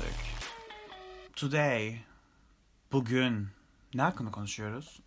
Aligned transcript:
döndük. 0.00 0.14
Today, 1.36 1.96
bugün 2.92 3.48
ne 3.94 4.02
hakkında 4.02 4.30
konuşuyoruz? 4.30 5.00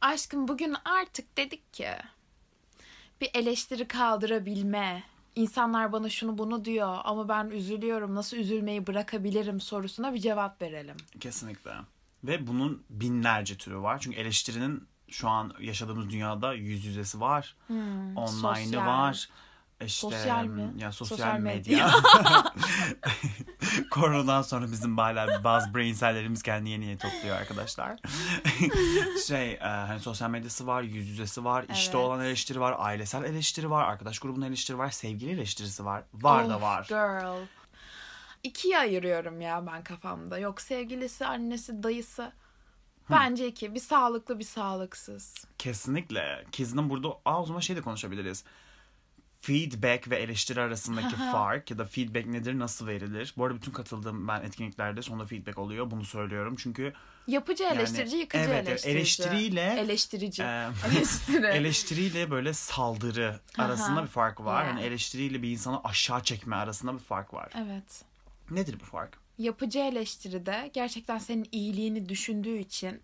Aşkım 0.00 0.48
bugün 0.48 0.76
artık 0.84 1.36
dedik 1.36 1.72
ki 1.72 1.88
bir 3.20 3.30
eleştiri 3.34 3.88
kaldırabilme. 3.88 5.02
İnsanlar 5.34 5.92
bana 5.92 6.08
şunu 6.08 6.38
bunu 6.38 6.64
diyor 6.64 6.98
ama 7.04 7.28
ben 7.28 7.46
üzülüyorum. 7.46 8.14
Nasıl 8.14 8.36
üzülmeyi 8.36 8.86
bırakabilirim 8.86 9.60
sorusuna 9.60 10.14
bir 10.14 10.18
cevap 10.18 10.62
verelim. 10.62 10.96
Kesinlikle. 11.20 11.72
Ve 12.24 12.46
bunun 12.46 12.82
binlerce 12.90 13.56
türü 13.56 13.78
var. 13.78 13.98
Çünkü 13.98 14.16
eleştirinin 14.16 14.88
şu 15.08 15.28
an 15.28 15.54
yaşadığımız 15.60 16.10
dünyada 16.10 16.54
yüz 16.54 16.84
yüzesi 16.84 17.20
var. 17.20 17.56
Online'ı 17.70 18.28
sosyal. 18.28 18.86
var. 18.86 19.28
İşte, 19.84 20.00
Sosyal 20.00 20.44
mi? 20.44 20.72
Ya 20.78 20.92
sosyal, 20.92 21.18
Sosyal 21.18 21.38
medya. 21.38 21.90
Koronadan 23.90 24.42
sonra 24.42 24.72
bizim 24.72 24.98
hala 24.98 25.44
bazı 25.44 25.74
brain 25.74 25.94
cell'lerimiz 25.94 26.42
kendini 26.42 26.70
yeni 26.70 26.84
yeni 26.84 26.98
topluyor 26.98 27.36
arkadaşlar. 27.36 27.96
şey, 29.26 29.52
e, 29.52 29.58
hani 29.58 30.00
sosyal 30.00 30.30
medyası 30.30 30.66
var, 30.66 30.82
yüz 30.82 31.08
yüzesi 31.08 31.44
var, 31.44 31.64
işte 31.72 31.96
Evet. 31.96 32.06
olan 32.06 32.20
eleştiri 32.20 32.60
var, 32.60 32.74
ailesel 32.78 33.24
eleştiri 33.24 33.70
var, 33.70 33.84
arkadaş 33.84 34.18
grubunun 34.18 34.46
eleştiri 34.46 34.78
var, 34.78 34.90
sevgili 34.90 35.30
eleştirisi 35.30 35.84
var. 35.84 36.02
Var 36.14 36.48
da 36.48 36.56
Of, 36.56 36.62
var. 36.62 36.86
Girl. 36.88 37.46
İkiye 38.42 38.78
ayırıyorum 38.78 39.40
ya 39.40 39.66
ben 39.66 39.84
kafamda. 39.84 40.38
Yok 40.38 40.60
sevgilisi, 40.60 41.26
annesi, 41.26 41.82
dayısı. 41.82 42.32
Bence 43.10 43.46
iki. 43.46 43.74
Bir 43.74 43.80
sağlıklı 43.80 44.38
bir 44.38 44.44
sağlıksız. 44.44 45.34
Kesinlikle. 45.58 46.44
Kiz'in 46.52 46.90
burada 46.90 47.08
Aa, 47.24 47.42
o 47.42 47.46
zaman 47.46 47.60
şey 47.60 47.76
de 47.76 47.80
konuşabiliriz. 47.80 48.44
Feedback 49.46 50.10
ve 50.10 50.16
eleştiri 50.16 50.60
arasındaki 50.60 51.16
fark 51.16 51.70
ya 51.70 51.78
da 51.78 51.84
feedback 51.84 52.26
nedir, 52.26 52.58
nasıl 52.58 52.86
verilir? 52.86 53.34
Bu 53.36 53.44
arada 53.44 53.56
bütün 53.56 53.72
katıldığım 53.72 54.28
ben 54.28 54.40
etkinliklerde 54.42 55.02
sonunda 55.02 55.24
feedback 55.26 55.58
oluyor. 55.58 55.90
Bunu 55.90 56.04
söylüyorum 56.04 56.54
çünkü 56.58 56.92
Yapıcı 57.26 57.62
Yani, 57.62 57.78
eleştirici, 57.78 58.16
yıkıcı 58.16 58.44
evet, 58.44 58.68
eleştirici. 58.68 58.98
eleştiriyle, 58.98 59.76
Eleştirici. 59.80 60.42
e, 60.42 60.68
Eleştiri. 60.96 61.46
eleştiriyle 61.56 62.30
böyle 62.30 62.52
saldırı 62.52 63.40
arasında 63.58 64.02
bir 64.02 64.08
fark 64.08 64.40
var. 64.40 64.62
Yeah. 64.64 64.74
Hani 64.74 64.84
eleştiriyle 64.84 65.42
bir 65.42 65.50
insanı 65.50 65.84
aşağı 65.84 66.22
çekme 66.22 66.56
arasında 66.56 66.94
bir 66.94 66.98
fark 66.98 67.34
var. 67.34 67.52
evet. 67.56 68.04
Nedir 68.50 68.80
bu 68.80 68.84
fark? 68.84 69.18
Yapıcı 69.38 69.78
eleştiride 69.78 70.70
gerçekten 70.74 71.18
senin 71.18 71.48
iyiliğini 71.52 72.08
düşündüğü 72.08 72.58
için 72.58 73.00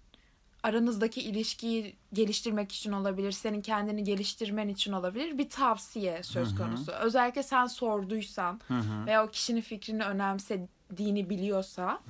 aranızdaki 0.63 1.21
ilişkiyi 1.23 1.97
geliştirmek 2.13 2.73
için 2.73 2.93
olabilir, 2.93 3.33
senin 3.33 3.61
kendini 3.61 4.05
geliştirmen 4.05 4.69
için 4.69 4.93
olabilir 4.93 5.39
bir 5.39 5.51
tavsiye 5.51 6.23
söz 6.23 6.55
konusu. 6.59 6.93
Özellikle 6.93 7.43
sen 7.43 7.67
sorduysan 7.67 8.61
veya 9.07 9.25
o 9.25 9.31
kişinin 9.31 9.61
fikrini 9.61 10.05
önemsediğini 10.05 11.31
biliyorsa 11.31 12.01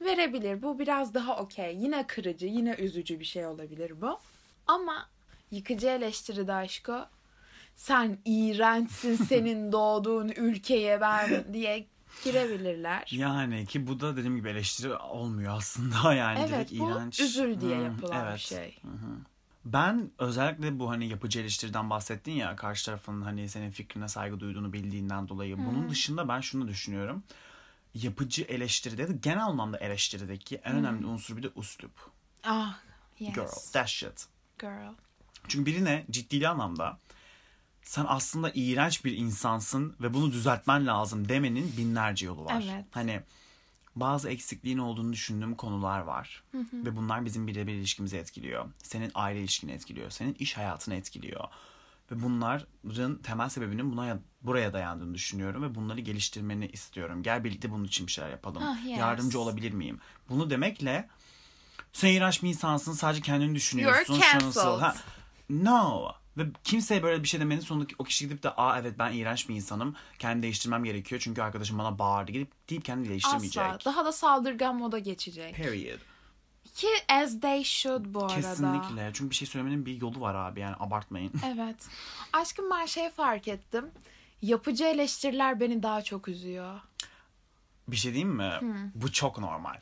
verebilir. 0.00 0.62
Bu 0.62 0.78
biraz 0.78 1.14
daha 1.14 1.36
okey. 1.36 1.76
Yine 1.76 2.06
kırıcı, 2.06 2.46
yine 2.46 2.74
üzücü 2.74 3.20
bir 3.20 3.24
şey 3.24 3.46
olabilir 3.46 4.00
bu. 4.00 4.18
Ama 4.66 5.08
yıkıcı 5.50 5.86
eleştiride 5.86 6.54
aşko 6.54 7.06
sen 7.76 8.18
iğrençsin 8.24 9.16
senin 9.28 9.72
doğduğun 9.72 10.28
ülkeye 10.28 11.00
ben 11.00 11.44
diye 11.52 11.86
girebilirler. 12.24 13.08
Yani 13.10 13.66
ki 13.66 13.86
bu 13.86 14.00
da 14.00 14.16
dediğim 14.16 14.36
gibi 14.36 14.48
eleştiri 14.48 14.94
olmuyor 14.94 15.56
aslında 15.56 16.14
yani 16.14 16.38
Evet 16.38 16.50
direkt 16.70 16.72
bu 16.72 16.90
iğrenç. 16.90 17.20
üzül 17.20 17.60
diye 17.60 17.76
Hmm, 17.76 17.84
yapılan 17.84 18.22
bir 18.24 18.28
evet. 18.30 18.38
şey. 18.40 18.78
Ben 19.64 20.10
özellikle 20.18 20.78
bu 20.78 20.90
hani 20.90 21.08
yapıcı 21.08 21.40
eleştiriden 21.40 21.90
bahsettin 21.90 22.32
ya 22.32 22.56
karşı 22.56 22.86
tarafın 22.86 23.22
hani 23.22 23.48
senin 23.48 23.70
fikrine 23.70 24.08
saygı 24.08 24.40
duyduğunu 24.40 24.72
bildiğinden 24.72 25.28
dolayı. 25.28 25.58
Bunun 25.58 25.88
dışında 25.90 26.28
ben 26.28 26.40
şunu 26.40 26.68
düşünüyorum. 26.68 27.22
Yapıcı 27.94 28.42
eleştiride 28.42 29.08
de 29.08 29.12
genel 29.22 29.44
anlamda 29.44 29.78
eleştirideki 29.78 30.56
en 30.56 30.74
önemli 30.76 31.06
unsur 31.06 31.36
bir 31.36 31.42
de 31.42 31.50
üslup. 31.56 31.90
Ah 32.44 32.78
yes. 33.18 33.34
Girl, 33.34 33.72
that 33.72 33.88
shit. 33.88 34.26
Girl. 34.58 34.92
Çünkü 35.48 35.66
birine 35.66 36.04
ciddi 36.10 36.48
anlamda 36.48 36.98
sen 37.82 38.04
aslında 38.08 38.50
iğrenç 38.54 39.04
bir 39.04 39.16
insansın 39.16 39.94
ve 40.00 40.14
bunu 40.14 40.32
düzeltmen 40.32 40.86
lazım 40.86 41.28
demenin 41.28 41.76
binlerce 41.76 42.26
yolu 42.26 42.44
var. 42.44 42.64
Evet. 42.72 42.84
Hani 42.90 43.20
bazı 43.96 44.28
eksikliğin 44.30 44.78
olduğunu 44.78 45.12
düşündüğüm 45.12 45.54
konular 45.54 46.00
var. 46.00 46.42
Ve 46.54 46.96
bunlar 46.96 47.24
bizim 47.24 47.46
birebir 47.46 47.72
ilişkimizi 47.72 48.16
etkiliyor. 48.16 48.68
Senin 48.82 49.10
aile 49.14 49.40
ilişkini 49.40 49.72
etkiliyor. 49.72 50.10
Senin 50.10 50.34
iş 50.34 50.56
hayatını 50.56 50.94
etkiliyor. 50.94 51.44
Ve 52.10 52.22
bunların 52.22 53.16
temel 53.22 53.48
sebebinin 53.48 53.92
buna 53.92 54.18
buraya 54.42 54.72
dayandığını 54.72 55.14
düşünüyorum 55.14 55.62
ve 55.62 55.74
bunları 55.74 56.00
geliştirmeni 56.00 56.66
istiyorum. 56.66 57.22
Gel 57.22 57.44
birlikte 57.44 57.70
bunun 57.70 57.84
için 57.84 58.06
bir 58.06 58.12
şeyler 58.12 58.30
yapalım. 58.30 58.62
Ah, 58.62 58.86
yes. 58.86 58.98
Yardımcı 58.98 59.40
olabilir 59.40 59.72
miyim? 59.72 60.00
Bunu 60.28 60.50
demekle 60.50 61.08
sen 61.92 62.08
iğrenç 62.08 62.42
bir 62.42 62.48
insansın 62.48 62.92
sadece 62.92 63.22
kendini 63.22 63.54
düşünüyorsun. 63.54 64.14
You're 64.14 64.40
şunusal. 64.40 64.62
cancelled. 64.80 64.82
Ha, 64.82 64.94
No. 65.50 66.12
Ve 66.36 66.42
kimseye 66.64 67.02
böyle 67.02 67.22
bir 67.22 67.28
şey 67.28 67.40
demenin 67.40 67.60
sonunda 67.60 67.86
o 67.98 68.04
kişi 68.04 68.28
gidip 68.28 68.42
de 68.42 68.50
aa 68.50 68.78
evet 68.78 68.94
ben 68.98 69.12
iğrenç 69.12 69.48
bir 69.48 69.54
insanım. 69.54 69.96
Kendimi 70.18 70.42
değiştirmem 70.42 70.84
gerekiyor 70.84 71.20
çünkü 71.24 71.42
arkadaşım 71.42 71.78
bana 71.78 71.98
bağırdı. 71.98 72.32
Gidip 72.32 72.68
deyip 72.68 72.84
kendini 72.84 73.08
değiştirmeyecek. 73.08 73.62
Asla. 73.62 73.84
Daha 73.84 74.04
da 74.04 74.12
saldırgan 74.12 74.76
moda 74.76 74.98
geçecek. 74.98 75.54
Period. 75.54 75.98
Ki 76.74 76.88
as 77.08 77.40
they 77.40 77.64
should 77.64 78.04
bu 78.08 78.24
arada. 78.24 78.34
Kesinlikle. 78.34 79.10
Çünkü 79.14 79.30
bir 79.30 79.34
şey 79.34 79.48
söylemenin 79.48 79.86
bir 79.86 80.00
yolu 80.00 80.20
var 80.20 80.34
abi 80.34 80.60
yani 80.60 80.76
abartmayın. 80.80 81.32
Evet. 81.46 81.88
Aşkım 82.32 82.70
ben 82.70 82.86
şey 82.86 83.10
fark 83.10 83.48
ettim. 83.48 83.84
Yapıcı 84.42 84.84
eleştiriler 84.84 85.60
beni 85.60 85.82
daha 85.82 86.02
çok 86.02 86.28
üzüyor. 86.28 86.80
bir 87.88 87.96
şey 87.96 88.12
diyeyim 88.12 88.34
mi? 88.36 88.52
Bu 88.94 89.12
çok 89.12 89.38
normal. 89.38 89.80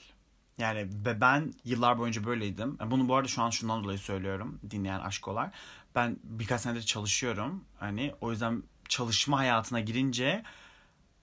Yani 0.58 0.88
ben 1.04 1.54
yıllar 1.64 1.98
boyunca 1.98 2.24
böyleydim. 2.24 2.78
Bunu 2.86 3.08
bu 3.08 3.16
arada 3.16 3.28
şu 3.28 3.42
an 3.42 3.50
şundan 3.50 3.84
dolayı 3.84 3.98
söylüyorum 3.98 4.60
dinleyen 4.70 5.00
aşkolar. 5.00 5.50
Ben 5.98 6.16
birkaç 6.22 6.60
senedir 6.60 6.82
çalışıyorum. 6.82 7.64
Hani 7.78 8.12
o 8.20 8.30
yüzden 8.30 8.62
çalışma 8.88 9.38
hayatına 9.38 9.80
girince 9.80 10.42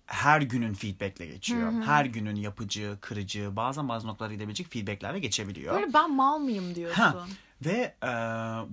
her 0.06 0.42
günün 0.42 0.74
feedbackle 0.74 1.26
geçiyor. 1.26 1.72
Her 1.86 2.06
günün 2.06 2.36
yapıcı, 2.36 2.98
kırıcı, 3.02 3.56
bazen 3.56 3.90
bazı 3.90 4.08
noktalara 4.08 4.34
gidebilecek 4.34 4.72
feedbacklerle 4.72 5.20
geçebiliyor. 5.20 5.76
Böyle 5.76 5.94
ben 5.94 6.12
mal 6.16 6.38
mıyım 6.40 6.76
diyorsun. 6.76 7.02
Ha. 7.02 7.28
Ve 7.66 7.96
e, 8.04 8.08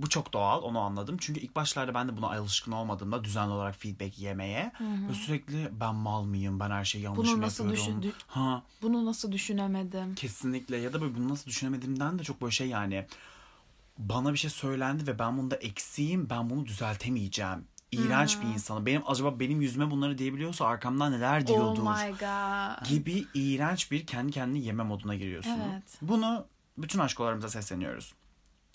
bu 0.03 0.09
çok 0.09 0.33
doğal 0.33 0.63
onu 0.63 0.79
anladım. 0.79 1.17
Çünkü 1.21 1.41
ilk 1.41 1.57
başlarda 1.57 1.95
ben 1.95 2.09
de 2.09 2.17
buna 2.17 2.27
alışkın 2.27 2.73
olmadığımda 2.73 3.25
düzenli 3.25 3.53
olarak 3.53 3.77
feedback 3.77 4.19
yemeye 4.19 4.73
ve 5.09 5.15
sürekli 5.15 5.69
ben 5.81 5.95
mal 5.95 6.25
mıyım, 6.25 6.61
ben 6.61 6.71
her 6.71 6.85
şeyi 6.85 7.05
yanlış 7.05 7.29
Bunu 7.29 7.37
mı 7.37 7.43
nasıl 7.43 7.65
yapıyorum? 7.65 8.03
düşündü- 8.03 8.17
Ha, 8.27 8.63
Bunu 8.83 9.07
nasıl 9.07 9.33
düşünemedim? 9.33 10.15
kesinlikle 10.15 10.77
ya 10.77 10.93
da 10.93 11.01
böyle 11.01 11.15
bunu 11.15 11.29
nasıl 11.29 11.47
düşünemediğimden 11.47 12.19
de 12.19 12.23
çok 12.23 12.41
böyle 12.41 12.51
şey 12.51 12.69
yani 12.69 13.07
bana 14.09 14.33
bir 14.33 14.39
şey 14.39 14.51
söylendi 14.51 15.07
ve 15.07 15.19
ben 15.19 15.39
bunda 15.39 15.57
eksiğim, 15.57 16.31
ben 16.31 16.51
bunu 16.51 16.67
düzeltemeyeceğim. 16.67 17.65
İğrenç 17.93 18.41
bir 18.41 18.47
insanım. 18.47 18.87
Benim 18.87 19.03
acaba 19.07 19.41
benim 19.41 19.61
yüzüme 19.61 19.91
bunları 19.91 20.19
diyebiliyorsa 20.19 20.67
arkamdan 20.67 21.13
neler 21.13 21.47
diyordur 21.47 21.83
Oh 21.83 22.05
my 22.05 22.11
god. 22.11 22.89
gibi 22.89 23.27
iğrenç 23.35 23.91
bir 23.91 24.07
kendi 24.07 24.33
kendini 24.33 24.65
yeme 24.65 24.83
moduna 24.83 25.15
giriyorsun. 25.15 25.61
Evet. 25.73 25.83
Bunu 26.03 26.47
bütün 26.79 26.99
aşkolarımıza 26.99 27.49
sesleniyoruz. 27.49 28.15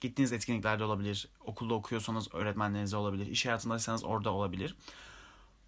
Gittiğiniz 0.02 0.34
etkinliklerde 0.34 0.84
olabilir, 0.84 1.30
okulda 1.46 1.74
okuyorsanız 1.74 2.34
öğretmenlerinize 2.34 2.98
olabilir, 2.98 3.28
iş 3.28 3.46
hayatındaysanız 3.46 4.04
orada 4.04 4.32
olabilir. 4.34 4.76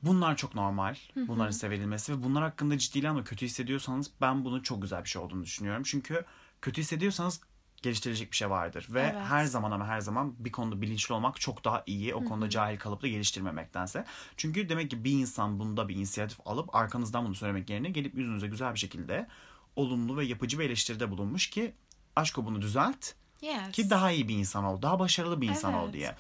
Bunlar 0.04 0.38
çok 0.38 0.56
normal. 0.56 0.96
Bunların 1.16 1.52
size 1.52 1.70
verilmesi 1.70 2.14
ve 2.14 2.24
bunlar 2.24 2.44
hakkında 2.44 2.78
ciddi 2.78 3.10
anlamda 3.10 3.24
kötü 3.24 3.46
hissediyorsanız 3.46 4.12
ben 4.22 4.46
bunun 4.46 4.60
çok 4.60 4.82
güzel 4.82 5.04
bir 5.04 5.10
şey 5.10 5.22
olduğunu 5.22 5.44
düşünüyorum. 5.44 5.84
Çünkü 5.86 6.26
kötü 6.62 6.82
hissediyorsanız 6.82 7.42
geliştirecek 7.82 8.32
bir 8.32 8.36
şey 8.36 8.50
vardır. 8.50 8.88
Ve 8.90 9.02
Evet. 9.02 9.26
her 9.30 9.46
zaman 9.46 9.72
ama 9.72 9.88
her 9.88 10.00
zaman 10.02 10.36
bir 10.40 10.52
konuda 10.52 10.82
bilinçli 10.82 11.14
olmak 11.14 11.42
çok 11.42 11.66
daha 11.66 11.84
iyi. 11.86 12.16
O 12.16 12.26
konuda 12.26 12.50
cahil 12.50 12.78
kalıp 12.80 13.02
da 13.02 13.08
geliştirmemektense. 13.08 14.06
Çünkü 14.38 14.70
demek 14.70 14.90
ki 14.92 15.04
bir 15.04 15.12
insan 15.12 15.60
bunda 15.60 15.88
bir 15.90 15.96
inisiyatif 15.96 16.40
alıp 16.48 16.76
arkanızdan 16.76 17.26
bunu 17.26 17.36
söylemek 17.36 17.70
yerine 17.70 17.90
gelip 17.90 18.16
yüzünüze 18.16 18.48
güzel 18.48 18.74
bir 18.74 18.80
şekilde 18.80 19.28
olumlu 19.76 20.18
ve 20.18 20.26
yapıcı 20.26 20.60
bir 20.60 20.66
eleştiride 20.66 21.12
bulunmuş 21.12 21.50
ki 21.50 21.74
aşko 22.16 22.46
bunu 22.46 22.62
düzelt 22.62 23.06
Yes. 23.42 23.72
ki 23.72 23.90
daha 23.90 24.12
iyi 24.12 24.28
bir 24.28 24.36
insan 24.36 24.64
ol, 24.64 24.82
daha 24.82 25.00
başarılı 25.00 25.42
bir 25.42 25.50
insan 25.50 25.74
ol 25.74 25.84
Evet. 25.84 25.94
diye. 25.94 26.16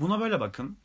Buna 0.00 0.20
böyle 0.20 0.40
bakın. 0.40 0.76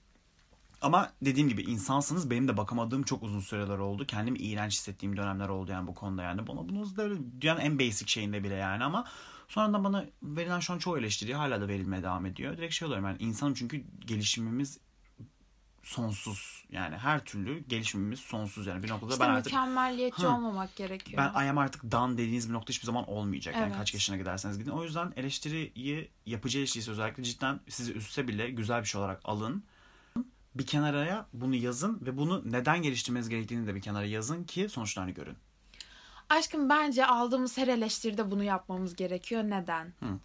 Ama 0.82 1.12
dediğim 1.22 1.50
gibi 1.50 1.62
insansınız. 1.62 2.30
Benim 2.32 2.48
de 2.48 2.58
bakamadığım 2.58 3.04
çok 3.04 3.24
uzun 3.24 3.40
süreler 3.40 3.78
oldu. 3.78 4.06
Kendimi 4.08 4.38
iğrenç 4.40 4.74
hissettiğim 4.74 5.18
dönemler 5.18 5.50
oldu 5.50 5.72
yani 5.72 5.88
bu 5.88 5.94
konuda 5.94 6.24
yani. 6.24 6.48
Bana 6.48 6.70
bunu 6.70 6.98
da 6.98 7.10
dünyanın 7.42 7.60
en 7.60 7.80
basic 7.80 8.08
şeyinde 8.12 8.44
bile 8.44 8.56
yani 8.56 8.84
ama 8.84 9.06
sonradan 9.54 9.84
bana 9.84 10.06
verilen 10.24 10.60
şu 10.60 10.74
an 10.74 10.78
çoğu 10.80 10.98
eleştiri 10.98 11.36
hala 11.36 11.62
da 11.62 11.68
verilmeye 11.68 12.04
devam 12.04 12.26
ediyor. 12.26 12.58
Direkt 12.58 12.74
şey 12.74 12.86
oluyorum 12.86 13.06
yani 13.06 13.18
insanım 13.20 13.54
çünkü 13.54 13.84
gelişimimiz 14.06 14.80
sonsuz. 15.84 16.66
Yani 16.72 16.98
her 16.98 17.26
türlü 17.26 17.60
gelişimimiz 17.68 18.20
sonsuz 18.20 18.68
yani. 18.68 18.84
Bir 18.84 18.90
noktada 18.90 19.14
İşte 19.14 19.24
ben 19.26 19.30
artık 19.30 19.46
mükemmelliyetçi 19.46 20.26
Ha. 20.26 20.36
olmamak 20.38 20.76
gerekiyor. 20.76 21.24
ben 21.36 21.46
I 21.46 21.50
am 21.50 21.58
artık 21.58 21.92
done 21.92 22.14
dediğiniz 22.18 22.50
bir 22.50 22.54
nokta 22.54 22.70
hiçbir 22.70 22.86
zaman 22.86 23.10
olmayacak. 23.10 23.56
Yani 23.56 23.66
Evet. 23.68 23.78
kaç 23.78 23.94
yaşına 23.94 24.18
giderseniz 24.18 24.58
gidin. 24.58 24.72
O 24.72 24.84
yüzden 24.84 25.14
eleştiriyi, 25.16 26.10
yapıcı 26.26 26.58
eleştirisi 26.60 26.92
özellikle 26.92 27.24
cidden 27.24 27.60
sizi 27.70 27.94
üstse 27.94 28.28
bile 28.28 28.50
güzel 28.50 28.82
bir 28.82 28.88
şey 28.88 29.02
olarak 29.02 29.22
alın. 29.26 29.64
Bir 30.56 30.66
kenaraya 30.66 31.28
bunu 31.34 31.56
yazın 31.56 32.00
ve 32.06 32.18
bunu 32.18 32.42
neden 32.52 32.82
geliştirmeniz 32.82 33.30
gerektiğini 33.30 33.68
de 33.68 33.76
bir 33.76 33.82
kenara 33.82 34.06
yazın 34.06 34.44
ki 34.44 34.70
sonuçlarını 34.70 35.12
görün. 35.12 35.38
Aşkım 36.30 36.70
bence 36.70 37.06
aldığımız 37.06 37.58
her 37.58 37.68
eleştiride 37.68 38.32
bunu 38.32 38.44
yapmamız 38.44 38.96
gerekiyor. 38.96 39.44
Neden? 39.44 39.86
Hı. 40.00 40.20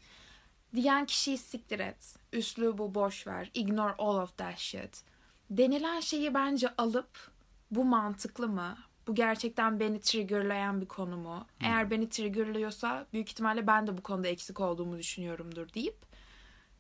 Diyen 0.75 1.07
kişiyi 1.07 1.39
siktir 1.39 1.79
et. 1.81 2.17
Üslubu 2.33 2.95
boş 2.95 3.27
ver. 3.27 3.51
Ignore 3.55 3.95
all 3.99 4.17
of 4.17 4.37
that 4.37 4.59
shit. 4.59 5.03
Denilen 5.51 6.01
şeyi 6.01 6.35
bence 6.35 6.75
alıp 6.79 7.31
bu 7.71 7.85
mantıklı 7.85 8.49
mı? 8.49 8.77
Bu 9.07 9.15
gerçekten 9.15 9.81
beni 9.81 10.01
triggerlayan 10.01 10.81
bir 10.81 10.87
konu 10.87 11.17
mu? 11.17 11.47
Eğer 11.61 11.91
beni 11.91 12.09
triggerlıyorsa 12.09 13.07
büyük 13.13 13.31
ihtimalle 13.31 13.67
ben 13.67 13.87
de 13.87 13.99
bu 13.99 14.03
konuda 14.03 14.29
eksik 14.29 14.61
olduğumu 14.61 14.99
düşünüyorumdur 14.99 15.73
deyip 15.75 15.97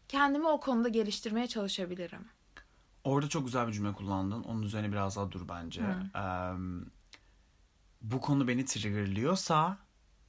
kendimi 0.08 0.48
o 0.48 0.60
konuda 0.60 0.88
geliştirmeye 0.88 1.46
çalışabilirim. 1.46 2.26
Orada 3.04 3.28
çok 3.28 3.44
güzel 3.44 3.66
bir 3.68 3.72
cümle 3.72 3.92
kullandın. 3.92 4.42
Onun 4.42 4.62
üzerine 4.62 4.92
biraz 4.92 5.16
daha 5.16 5.32
dur 5.32 5.48
bence. 5.48 5.80
Eee, 6.14 6.52
bu 8.00 8.20
konu 8.20 8.48
beni 8.48 8.64
triggerlıyorsa 8.64 9.76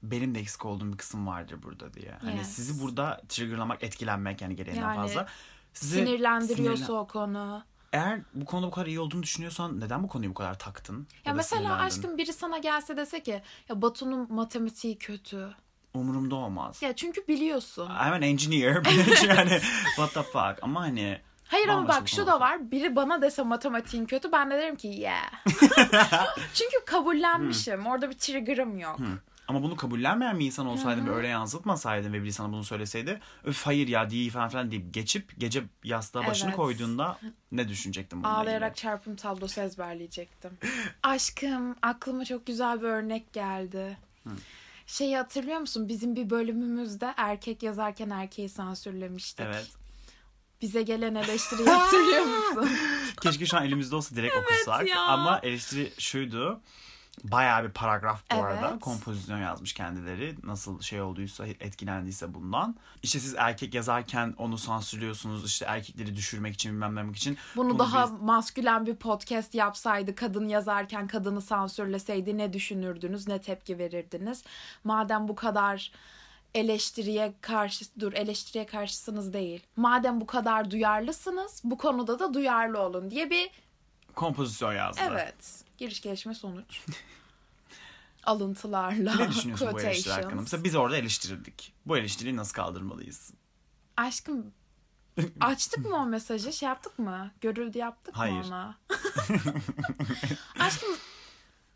benim 0.04 0.36
de 0.36 0.40
eksik 0.40 0.66
olduğum 0.66 0.92
bir 0.94 0.98
kısım 0.98 1.28
vardır 1.28 1.64
burada 1.64 1.94
diye. 1.94 2.12
Hani 2.22 2.38
Yes. 2.38 2.48
sizi 2.48 2.84
burada 2.84 3.22
triggerlamak, 3.30 3.84
etkilenmek 3.84 4.42
yani 4.42 4.56
gereğinden 4.56 4.82
Yani 4.82 4.96
fazla. 4.96 5.28
Sizi 5.74 5.96
Sinirlendiriyorsa 5.98 6.86
sinirlen- 6.86 6.98
o 6.98 7.08
konu. 7.08 7.64
Eğer 7.94 8.22
bu 8.34 8.46
konuda 8.46 8.68
bu 8.68 8.72
kadar 8.72 8.86
iyi 8.88 9.00
olduğunu 9.00 9.24
düşünüyorsan 9.24 9.80
neden 9.80 10.04
bu 10.04 10.08
konuyu 10.08 10.30
bu 10.30 10.34
kadar 10.34 10.60
taktın? 10.60 11.08
Ya 11.26 11.32
da 11.32 11.36
mesela 11.36 11.78
aşkım 11.80 12.18
biri 12.18 12.34
sana 12.34 12.58
gelse 12.58 12.98
dese 12.98 13.24
ki 13.24 13.42
ya 13.70 13.82
Batu'nun 13.82 14.34
matematiği 14.34 14.98
kötü. 14.98 15.50
Umurumda 15.94 16.36
olmaz. 16.36 16.82
Ya 16.82 16.96
çünkü 16.96 17.28
biliyorsun. 17.28 17.86
I'm 17.86 18.14
an 18.14 18.22
engineer. 18.22 18.74
yani 19.28 19.60
what 19.96 20.14
the 20.14 20.24
fuck. 20.24 20.60
Ama 20.62 20.82
hani 20.82 21.22
Hayır 21.50 21.68
ama 21.68 21.88
bak 21.88 22.10
şu 22.10 22.28
da 22.28 22.40
var. 22.40 22.72
Biri 22.72 22.96
bana 22.96 23.22
dese 23.22 23.44
matematiğin 23.44 24.06
kötü 24.06 24.32
ben 24.32 24.52
de 24.52 24.58
derim 24.58 24.76
ki 24.76 24.88
yeah. 24.88 25.32
Çünkü 26.54 26.86
kabullenmişim. 26.86 27.88
Orada 27.88 28.10
bir 28.10 28.18
trigger'ım 28.18 28.80
yok. 28.80 29.00
Ama 29.48 29.64
bunu 29.64 29.76
kabullenmeyen 29.76 30.40
bir 30.40 30.46
insan 30.46 30.68
olsaydın 30.68 31.08
ve 31.08 31.12
öyle 31.12 31.28
yansıtmasaydın 31.28 32.14
ve 32.14 32.24
biri 32.24 32.34
sana 32.34 32.52
bunu 32.54 32.64
söyleseydi 32.64 33.20
öf 33.44 33.66
hayır 33.66 33.88
ya 33.88 34.10
değil 34.10 34.32
falan 34.32 34.50
filan 34.50 34.72
deyip 34.72 34.94
geçip 34.94 35.40
gece 35.40 35.64
yastığa 35.84 36.26
başını 36.28 36.50
Evet. 36.50 36.58
koyduğunda 36.58 37.20
ne 37.52 37.68
düşünecektin 37.68 38.24
bununla 38.24 38.38
Ağlayarak 38.38 38.76
çarpım 38.76 39.16
tablosu 39.16 39.62
ezberleyecektim. 39.62 40.52
Aşkım 41.04 41.76
aklıma 41.82 42.26
çok 42.26 42.46
güzel 42.46 42.82
bir 42.82 42.88
örnek 42.88 43.34
geldi. 43.34 43.98
Şeyi 44.88 45.18
hatırlıyor 45.18 45.60
musun? 45.60 45.90
Bizim 45.90 46.16
bir 46.16 46.30
bölümümüzde 46.30 47.14
erkek 47.18 47.64
yazarken 47.64 48.10
erkeği 48.10 48.50
sansürlemiştik. 48.50 49.46
Evet. 49.46 49.79
Bize 50.62 50.82
gelen 50.82 51.16
eleştiriyi 51.16 51.70
hatırlıyor 51.70 52.26
musun? 52.26 52.70
Keşke 53.22 53.46
şu 53.46 53.58
an 53.58 53.66
elimizde 53.66 53.96
olsa 53.96 54.16
direkt 54.16 54.36
okusak. 54.36 54.88
ya. 54.90 55.02
Ama 55.02 55.40
eleştiri 55.44 55.92
şuydu. 55.98 56.62
Bayağı 57.24 57.64
bir 57.64 57.70
paragraf 57.72 58.22
bu 58.32 58.36
Evet. 58.36 58.44
arada. 58.44 58.80
Kompozisyon 58.80 59.38
yazmış 59.40 59.74
kendileri. 59.74 60.36
Nasıl 60.44 60.82
şey 60.82 61.02
olduysa, 61.02 61.48
etkilendiyse 61.48 62.34
bundan. 62.34 62.76
İşte 63.04 63.20
siz 63.20 63.36
erkek 63.38 63.74
yazarken 63.74 64.36
onu 64.38 64.58
sansürlüyorsunuz. 64.58 65.46
işte 65.46 65.66
erkekleri 65.66 66.16
düşürmek 66.16 66.54
için 66.54 66.72
bilmem 66.72 66.96
ne 67.08 67.12
için. 67.12 67.38
Bunu, 67.56 67.80
daha 67.80 68.04
biz- 68.06 68.22
maskülen 68.22 68.86
bir 68.86 68.96
podcast 68.96 69.56
yapsaydı, 69.56 70.16
kadın 70.16 70.48
yazarken 70.48 71.08
kadını 71.08 71.42
sansürleseydi 71.42 72.38
ne 72.38 72.54
düşünürdünüz, 72.54 73.28
ne 73.28 73.42
tepki 73.42 73.78
verirdiniz? 73.78 74.44
Madem 74.84 75.28
bu 75.28 75.36
kadar 75.36 75.92
eleştiriye 76.54 77.34
karşı 77.42 77.86
dur 78.00 78.14
eleştiriye 78.14 78.66
karşısınız 78.66 79.34
değil. 79.34 79.64
Madem 79.76 80.22
bu 80.22 80.26
kadar 80.26 80.72
duyarlısınız, 80.72 81.62
bu 81.64 81.78
konuda 81.78 82.20
da 82.20 82.34
duyarlı 82.34 82.80
olun 82.80 83.12
diye 83.12 83.30
bir 83.30 83.50
kompozisyon 84.16 84.74
yazdı. 84.74 85.02
evet 85.10 85.64
giriş 85.78 86.02
gelişme 86.02 86.34
sonuç. 86.36 86.82
Alıntılarla, 88.24 89.16
Ne 89.16 89.30
düşünüyorsun 89.30 89.70
bu 89.74 89.82
eleştiri 89.82 90.14
hakkında? 90.14 90.42
Mesela 90.42 90.64
biz 90.64 90.76
orada 90.76 90.98
eleştirildik. 90.98 91.74
Bu 91.86 91.98
eleştiriyi 91.98 92.36
nasıl 92.36 92.54
kaldırmalıyız? 92.54 93.32
Aşkım 93.98 94.52
açtık 95.40 95.86
mı 95.86 95.96
o 95.96 96.06
mesajı? 96.06 96.54
Şey 96.54 96.70
yaptık 96.70 97.00
mı? 97.00 97.32
Görüldü 97.42 97.78
yaptık 97.78 98.18
Hayır. 98.18 98.34
mı 98.34 98.46
ona? 98.48 98.78
Aşkım 100.60 100.90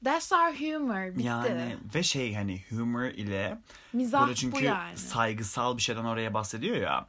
that's 0.03 0.31
our 0.31 0.53
humor. 0.53 1.15
Bitti. 1.15 1.27
Yani 1.27 1.77
ve 1.95 2.03
şey 2.03 2.35
hani 2.35 2.61
humor 2.69 3.03
ile 3.03 3.57
Mizah 3.93 4.21
burada 4.21 4.35
çünkü 4.35 4.59
bu 4.59 4.63
yani. 4.63 4.97
saygısal 4.97 5.77
bir 5.77 5.81
şeyden 5.81 6.03
oraya 6.03 6.33
bahsediyor 6.33 6.75
ya. 6.75 7.07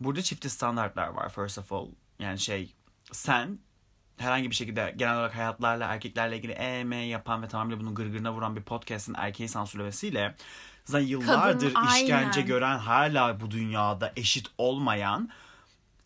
Burada 0.00 0.22
çifte 0.22 0.48
standartlar 0.48 1.08
var 1.08 1.28
first 1.28 1.58
of 1.58 1.72
all. 1.72 1.88
Yani 2.18 2.38
şey 2.38 2.74
sen 3.12 3.58
herhangi 4.16 4.50
bir 4.50 4.54
şekilde 4.54 4.94
genel 4.96 5.16
olarak 5.16 5.36
hayatlarla 5.36 5.86
erkeklerle 5.86 6.36
ilgili 6.36 6.52
EM 6.52 6.92
yapan 6.92 7.42
ve 7.42 7.48
tamamıyla 7.48 7.80
bunun 7.80 7.94
gırgırına 7.94 8.32
vuran 8.32 8.56
bir 8.56 8.62
podcast'in 8.62 9.14
erkeği 9.14 9.48
sansürlemesiyle 9.48 10.34
zaten 10.84 11.06
yıllardır 11.06 11.74
Kadın, 11.74 11.86
işkence 11.86 12.40
aynen. 12.40 12.46
gören 12.46 12.78
hala 12.78 13.40
bu 13.40 13.50
dünyada 13.50 14.12
eşit 14.16 14.46
olmayan 14.58 15.30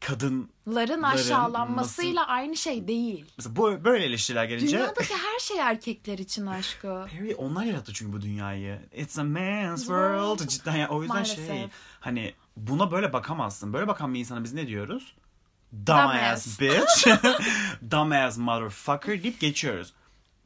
kadın 0.07 0.51
Ların 0.69 1.03
aşağılanmasıyla 1.03 2.27
aynı 2.27 2.57
şey 2.57 2.89
değil. 2.89 3.25
mesela 3.39 3.57
bu 3.57 3.85
böyle 3.85 4.05
eleştiriler 4.05 4.45
gelince 4.45 4.79
Dünyadaki 4.79 5.15
her 5.15 5.39
şey 5.39 5.59
erkekler 5.59 6.19
için 6.19 6.47
aşkı. 6.47 7.07
Perry 7.11 7.35
onlar 7.35 7.65
yarattı 7.65 7.93
çünkü 7.93 8.13
bu 8.13 8.23
dünyayı. 8.23 8.81
It's 8.93 9.19
a 9.19 9.25
man's 9.25 9.81
world. 9.81 10.49
Cidden 10.49 10.77
ya 10.77 10.89
o 10.89 11.03
yüzden 11.03 11.17
Maalesef. 11.17 11.47
şey 11.47 11.69
hani 12.01 12.35
buna 12.57 12.91
böyle 12.91 13.13
bakamazsın. 13.13 13.73
Böyle 13.73 13.89
bakan 13.89 14.15
bir 14.15 14.19
insana 14.19 14.45
biz 14.45 14.55
ne 14.55 14.67
diyoruz? 14.67 15.15
Dumbass 15.87 16.61
bitch. 16.61 17.09
Dumbass 17.91 18.39
motherfucker 18.39 19.23
deyip 19.23 19.41
geçiyoruz. 19.41 19.93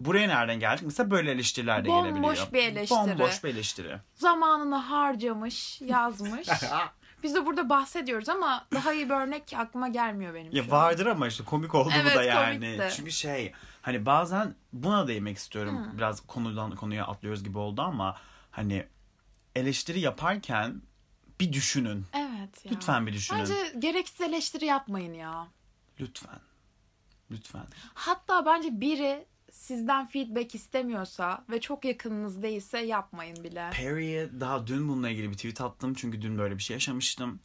Buraya 0.00 0.28
nereden 0.28 0.60
geldik? 0.60 0.82
Mesela 0.86 1.10
böyle 1.10 1.30
eleştiriler 1.30 1.84
de 1.84 1.88
Bomboş 1.88 2.04
gelebiliyor. 2.08 2.52
bir 2.52 2.62
eleştiri. 2.62 2.98
Bomboş 2.98 3.44
bir 3.44 3.48
eleştiri. 3.48 3.98
Zamanını 4.14 4.76
harcamış, 4.76 5.80
yazmış. 5.80 6.48
Biz 7.22 7.34
de 7.34 7.46
burada 7.46 7.68
bahsediyoruz 7.68 8.28
ama 8.28 8.66
daha 8.74 8.92
iyi 8.92 9.08
bir 9.08 9.14
örnek 9.14 9.52
aklıma 9.56 9.88
gelmiyor 9.88 10.34
benim 10.34 10.52
Ya 10.56 10.62
şu 10.64 10.74
an. 10.74 10.78
vardır 10.82 11.06
ama 11.06 11.26
işte 11.26 11.44
komik 11.44 11.74
oldu 11.74 11.88
bu 11.94 11.98
Evet, 11.98 12.16
da 12.16 12.22
yani. 12.22 12.54
komikti. 12.76 12.96
Çünkü 12.96 13.12
şey 13.12 13.52
hani 13.82 14.06
bazen 14.06 14.54
buna 14.72 15.08
değinmek 15.08 15.36
istiyorum. 15.36 15.90
Biraz 15.96 16.20
konudan 16.26 16.74
konuya 16.76 17.06
atlıyoruz 17.06 17.44
gibi 17.44 17.58
oldu 17.58 17.82
ama 17.82 18.16
hani 18.50 18.86
eleştiri 19.56 20.00
yaparken 20.00 20.82
bir 21.40 21.52
düşünün. 21.52 22.06
Evet 22.14 22.64
ya. 22.64 22.72
Lütfen 22.72 23.06
bir 23.06 23.12
düşünün. 23.12 23.40
Bence 23.40 23.54
gereksiz 23.78 24.20
eleştiri 24.20 24.64
yapmayın 24.64 25.14
ya. 25.14 25.46
Lütfen. 26.00 26.40
Lütfen. 27.30 27.66
Hatta 27.94 28.46
bence 28.46 28.80
biri 28.80 29.26
sizden 29.52 30.06
feedback 30.06 30.54
istemiyorsa 30.54 31.44
ve 31.50 31.60
çok 31.60 31.84
yakınınız 31.84 32.42
değilse 32.42 32.78
yapmayın 32.78 33.44
bile. 33.44 33.70
Perry'e 33.72 34.40
daha 34.40 34.66
dün 34.66 34.88
bununla 34.88 35.10
ilgili 35.10 35.30
bir 35.30 35.36
tweet 35.36 35.60
attım. 35.60 35.94
Çünkü 35.94 36.22
dün 36.22 36.38
böyle 36.38 36.58
bir 36.58 36.62
şey 36.62 36.74
yaşamıştım. 36.74 37.40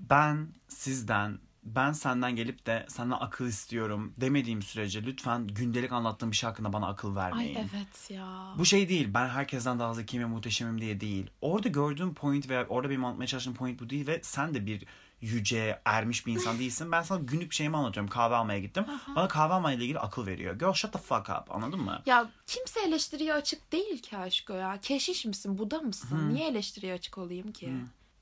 Ben 0.00 0.48
sizden, 0.68 1.38
ben 1.62 1.92
senden 1.92 2.36
gelip 2.36 2.66
de 2.66 2.86
senden 2.88 3.16
akıl 3.20 3.46
istiyorum 3.46 4.14
demediğim 4.16 4.62
sürece 4.62 5.02
lütfen 5.02 5.46
gündelik 5.46 5.92
anlattığım 5.92 6.30
bir 6.30 6.36
şey 6.36 6.48
hakkında 6.50 6.72
bana 6.72 6.86
akıl 6.86 7.16
vermeyin. 7.16 7.54
Ay 7.54 7.66
evet 7.70 8.10
ya. 8.10 8.54
Bu 8.58 8.64
şey 8.64 8.88
değil. 8.88 9.08
Ben 9.14 9.28
herkesten 9.28 9.78
daha 9.78 9.94
zekiyim 9.94 10.24
ve 10.24 10.28
muhteşemim 10.28 10.80
diye 10.80 11.00
değil. 11.00 11.30
Orada 11.40 11.68
gördüğüm 11.68 12.14
point 12.14 12.48
veya 12.48 12.66
orada 12.66 12.90
benim 12.90 13.04
anlatmaya 13.04 13.26
çalıştığım 13.26 13.54
point 13.54 13.80
bu 13.80 13.90
değil 13.90 14.06
ve 14.06 14.20
sen 14.22 14.54
de 14.54 14.66
bir 14.66 14.84
yüce, 15.24 15.80
ermiş 15.84 16.26
bir 16.26 16.32
insan 16.32 16.58
değilsin. 16.58 16.92
Ben 16.92 17.02
sana 17.02 17.20
günlük 17.20 17.52
şeyimi 17.52 17.76
anlatıyorum. 17.76 18.10
Kahve 18.10 18.34
almaya 18.34 18.58
gittim. 18.58 18.86
Bana 19.16 19.28
kahve 19.28 19.52
almayla 19.52 19.84
ilgili 19.84 19.98
akıl 19.98 20.26
veriyor. 20.26 20.58
Girl 20.58 20.72
shut 20.72 20.92
the 20.92 20.98
fuck 20.98 21.28
up. 21.30 21.50
Anladın 21.54 21.80
mı? 21.80 22.02
Ya 22.06 22.30
kimse 22.46 22.80
eleştiriye 22.80 23.34
açık 23.34 23.72
değil 23.72 24.02
ki 24.02 24.16
aşko 24.16 24.52
ya. 24.52 24.78
Keşiş 24.82 25.24
misin, 25.24 25.58
Buda 25.58 25.78
mısın? 25.78 26.34
Niye 26.34 26.48
eleştiriye 26.48 26.94
açık 26.94 27.18
olayım 27.18 27.52
ki? 27.52 27.72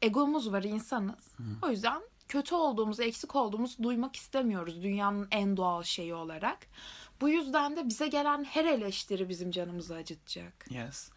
Egomuz 0.03 0.53
var 0.53 0.63
insanız. 0.63 1.35
O 1.63 1.69
yüzden 1.69 2.03
kötü 2.29 2.55
olduğumuzu, 2.55 3.03
eksik 3.03 3.37
olduğumuzu 3.37 3.83
duymak 3.83 4.17
istemiyoruz 4.17 4.83
dünyanın 4.83 5.29
en 5.31 5.57
doğal 5.57 5.83
şeyi 5.83 6.15
olarak. 6.15 6.59
Bu 7.21 7.29
yüzden 7.29 7.77
de 7.77 7.89
bize 7.89 8.07
gelen 8.09 8.45
her 8.45 8.65
eleştiri 8.65 9.29
bizim 9.29 9.51
canımızı 9.51 9.95
acıtacak. 9.95 10.67
Yes. 10.71 11.11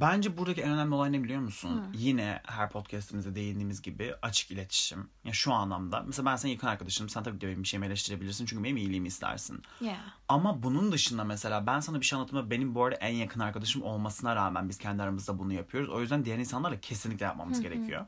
Bence 0.00 0.36
buradaki 0.38 0.62
en 0.62 0.70
önemli 0.70 0.94
olay 0.94 1.12
ne 1.12 1.22
biliyor 1.22 1.40
musun? 1.40 1.70
Yine 1.94 2.40
her 2.46 2.70
podcastimizde 2.70 3.34
değindiğimiz 3.34 3.82
gibi 3.82 4.14
açık 4.22 4.50
iletişim. 4.50 5.08
Ya 5.24 5.32
şu 5.32 5.52
anlamda. 5.52 6.02
Mesela 6.06 6.26
ben 6.26 6.36
senin 6.36 6.52
yakın 6.52 6.66
arkadaşınım. 6.66 7.08
Sen 7.08 7.22
tabii 7.22 7.38
ki 7.38 7.46
benim 7.46 7.62
bir 7.62 7.68
şeyimi 7.68 7.86
eleştirebilirsin. 7.86 8.46
Çünkü 8.46 8.64
benim 8.64 8.76
iyiliğimi 8.76 9.08
istersin. 9.08 9.62
Yeah. 9.80 9.98
Ama 10.28 10.62
bunun 10.62 10.92
dışında 10.92 11.24
mesela 11.24 11.66
ben 11.66 11.80
sana 11.80 12.00
bir 12.00 12.04
şey 12.04 12.16
anlatımda 12.16 12.50
benim 12.50 12.74
bu 12.74 12.84
arada 12.84 12.96
en 12.96 13.14
yakın 13.14 13.40
arkadaşım 13.40 13.82
olmasına 13.82 14.36
rağmen 14.36 14.68
biz 14.68 14.78
kendi 14.78 15.02
aramızda 15.02 15.38
bunu 15.38 15.52
yapıyoruz. 15.52 15.90
O 15.90 16.00
yüzden 16.00 16.24
diğer 16.24 16.38
insanlarla 16.38 16.80
kesinlikle 16.80 17.26
yapmamız 17.26 17.60
gerekiyor. 17.60 18.06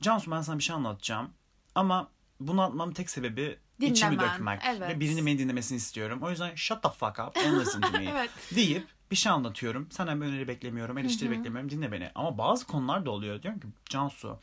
Cansu 0.00 0.30
ben 0.30 0.40
sana 0.40 0.58
bir 0.58 0.62
şey 0.62 0.76
anlatacağım. 0.76 1.30
Ama 1.74 2.08
bunu 2.40 2.62
anlatmamın 2.62 2.92
tek 2.92 3.10
sebebi 3.10 3.58
içimi 3.80 4.12
Dinlemen, 4.12 4.34
dökmek. 4.34 4.60
evet. 4.68 4.88
Ve 4.88 5.00
birinin 5.00 5.26
beni 5.26 5.38
dinlemesini 5.38 5.76
istiyorum. 5.76 6.18
O 6.22 6.30
yüzden 6.30 6.54
shut 6.54 6.82
the 6.82 6.88
fuck 6.88 7.18
up 7.18 7.36
and 7.46 7.60
listen 7.60 7.80
to 7.80 7.90
me. 7.90 8.04
Evet. 8.10 8.30
Deyip 8.54 8.86
bir 9.10 9.16
şey 9.16 9.32
anlatıyorum. 9.32 9.88
Senden 9.90 10.20
bir 10.20 10.26
öneri 10.26 10.48
beklemiyorum. 10.48 10.98
Eleştiri 10.98 11.30
beklemiyorum. 11.30 11.70
Dinle 11.70 11.92
beni. 11.92 12.10
Ama 12.14 12.38
bazı 12.38 12.66
konular 12.66 13.06
da 13.06 13.10
oluyor. 13.10 13.42
Diyorum 13.42 13.60
ki 13.60 13.66
Cansu 13.88 14.38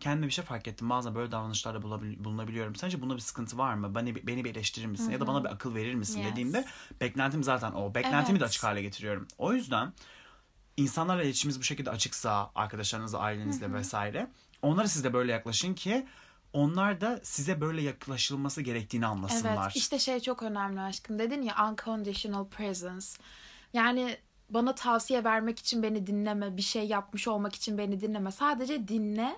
kendime 0.00 0.26
bir 0.26 0.32
şey 0.32 0.44
fark 0.44 0.68
ettim. 0.68 0.90
Bazen 0.90 1.14
böyle 1.14 1.32
davranışlarda 1.32 1.82
bulunabiliyorum. 2.24 2.76
Sence 2.76 3.00
bunda 3.02 3.14
bir 3.14 3.20
sıkıntı 3.20 3.58
var 3.58 3.74
mı? 3.74 3.94
Beni, 3.94 4.26
beni 4.26 4.44
bir 4.44 4.50
eleştirir 4.50 4.86
misin? 4.86 5.10
Ya 5.10 5.20
da 5.20 5.26
bana 5.26 5.44
bir 5.44 5.48
akıl 5.48 5.74
verir 5.74 5.94
misin? 5.94 6.20
Yes. 6.20 6.32
Dediğimde 6.32 6.64
beklentim 7.00 7.42
zaten 7.44 7.72
o. 7.72 7.94
Beklentimi 7.94 8.38
de 8.38 8.42
Evet. 8.42 8.48
açık 8.48 8.64
hale 8.64 8.82
getiriyorum. 8.82 9.28
O 9.38 9.52
yüzden 9.52 9.92
insanlarla 10.76 11.22
iletişimimiz 11.22 11.58
bu 11.60 11.64
şekilde 11.64 11.90
açıksa 11.90 12.50
arkadaşlarınızla, 12.54 13.18
ailenizle 13.18 13.72
vesaire 13.72 14.30
onlara 14.62 14.88
siz 14.88 15.04
de 15.04 15.12
böyle 15.12 15.32
yaklaşın 15.32 15.74
ki 15.74 16.06
onlar 16.54 17.00
da 17.00 17.20
size 17.22 17.60
böyle 17.60 17.82
yaklaşılması 17.82 18.62
gerektiğini 18.62 19.06
anlasınlar. 19.06 19.62
Evet 19.62 19.76
işte 19.76 19.98
şey 19.98 20.20
çok 20.20 20.42
önemli 20.42 20.80
aşkım. 20.80 21.18
Dedin 21.18 21.42
ya 21.42 21.54
unconditional 21.70 22.46
presence. 22.46 23.06
Yani 23.72 24.16
bana 24.50 24.74
tavsiye 24.74 25.24
vermek 25.24 25.58
için 25.58 25.82
beni 25.82 26.06
dinleme, 26.06 26.56
bir 26.56 26.62
şey 26.62 26.86
yapmış 26.86 27.28
olmak 27.28 27.54
için 27.54 27.78
beni 27.78 28.00
dinleme. 28.00 28.32
Sadece 28.32 28.88
dinle, 28.88 29.36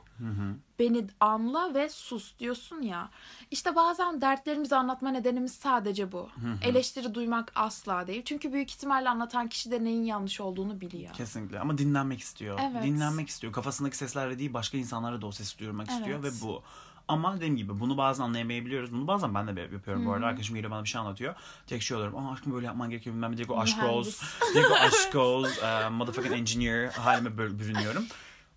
beni 0.78 1.06
anla 1.20 1.74
ve 1.74 1.88
sus 1.88 2.38
diyorsun 2.38 2.82
ya. 2.82 3.10
İşte 3.50 3.76
bazen 3.76 4.20
dertlerimizi 4.20 4.76
anlatma 4.76 5.10
nedenimiz 5.10 5.52
sadece 5.52 6.12
bu. 6.12 6.28
Eleştiri 6.62 7.14
duymak 7.14 7.52
asla 7.54 8.06
değil. 8.06 8.22
Çünkü 8.24 8.52
büyük 8.52 8.70
ihtimalle 8.70 9.08
anlatan 9.08 9.48
kişi 9.48 9.70
de 9.70 9.84
neyin 9.84 10.04
yanlış 10.04 10.40
olduğunu 10.40 10.80
biliyor. 10.80 11.12
Kesinlikle 11.14 11.60
ama 11.60 11.78
dinlenmek 11.78 12.20
istiyor. 12.20 12.58
Evet. 12.62 12.84
Dinlenmek 12.84 13.28
istiyor. 13.28 13.52
Kafasındaki 13.52 13.96
seslerle 13.96 14.38
değil 14.38 14.54
başka 14.54 14.78
insanlara 14.78 15.22
da 15.22 15.26
o 15.26 15.32
sesi 15.32 15.58
duyurmak 15.58 15.90
istiyor 15.90 16.22
ve 16.22 16.28
Evet. 16.28 16.38
bu. 16.42 16.62
Ama 17.08 17.36
dediğim 17.36 17.56
gibi 17.56 17.80
bunu 17.80 17.96
bazen 17.96 18.24
anlayamayabiliyoruz. 18.24 18.92
Bunu 18.92 19.06
bazen 19.06 19.34
ben 19.34 19.56
de 19.56 19.60
yapıyorum 19.60 20.06
bu 20.06 20.12
arada. 20.12 20.26
Arkadaşım 20.26 20.54
geliyor 20.54 20.70
bana 20.70 20.84
bir 20.84 20.88
şey 20.88 21.00
anlatıyor. 21.00 21.34
Tek 21.66 21.82
şey 21.82 21.96
oluyorum. 21.96 22.18
Aa 22.18 22.32
aşkım 22.32 22.54
böyle 22.54 22.66
yapman 22.66 22.90
gerekiyor 22.90 23.14
bilmem 23.14 23.32
ne. 23.32 23.36
Direkt 23.36 23.50
o 23.50 23.60
aşk 23.60 23.76
Mühendis. 23.76 23.96
olsun. 23.96 24.28
Direkt 24.54 24.70
o 24.70 24.74
aşk 24.74 25.14
olsun. 25.14 25.62
uh, 25.62 25.90
motherfucking 25.90 26.34
engineer 26.34 26.88
halime 26.88 27.38
bürünüyorum. 27.38 28.04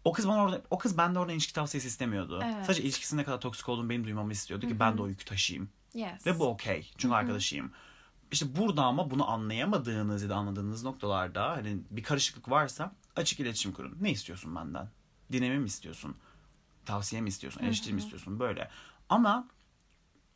O 0.03 0.13
kız 0.13 0.27
bana 0.27 0.43
orada, 0.43 0.61
o 0.69 0.77
kız 0.77 0.97
bende 0.97 1.19
orada 1.19 1.31
ilişki 1.31 1.53
tavsiyesi 1.53 1.87
istemiyordu. 1.87 2.41
Evet. 2.43 2.65
Sadece 2.65 2.83
ilişkisinin 2.83 3.21
ne 3.21 3.25
kadar 3.25 3.41
toksik 3.41 3.69
olduğunu 3.69 3.89
benim 3.89 4.03
duymamı 4.03 4.31
istiyordu 4.31 4.67
ki 4.67 4.79
ben 4.79 4.97
de 4.97 5.01
o 5.01 5.07
yükü 5.07 5.25
taşıyayım. 5.25 5.69
Yes. 5.93 6.27
Ve 6.27 6.39
bu 6.39 6.47
okey. 6.47 6.91
Çünkü 6.97 7.15
arkadaşıyım. 7.15 7.71
İşte 8.31 8.55
burada 8.57 8.83
ama 8.83 9.11
bunu 9.11 9.29
anlayamadığınız 9.29 10.23
ya 10.23 10.29
da 10.29 10.35
anladığınız 10.35 10.83
noktalarda 10.83 11.49
hani 11.49 11.77
bir 11.91 12.03
karışıklık 12.03 12.49
varsa 12.49 12.91
açık 13.15 13.39
iletişim 13.39 13.71
kurun. 13.71 13.97
Ne 14.01 14.11
istiyorsun 14.11 14.55
benden? 14.55 14.89
Dinlemi 15.31 15.59
mi 15.59 15.65
istiyorsun? 15.67 16.15
Tavsiye 16.85 17.21
mi 17.21 17.29
istiyorsun? 17.29 17.63
Eleştiri 17.63 17.93
mi 17.93 17.99
istiyorsun? 17.99 18.39
Böyle. 18.39 18.69
Ama 19.09 19.47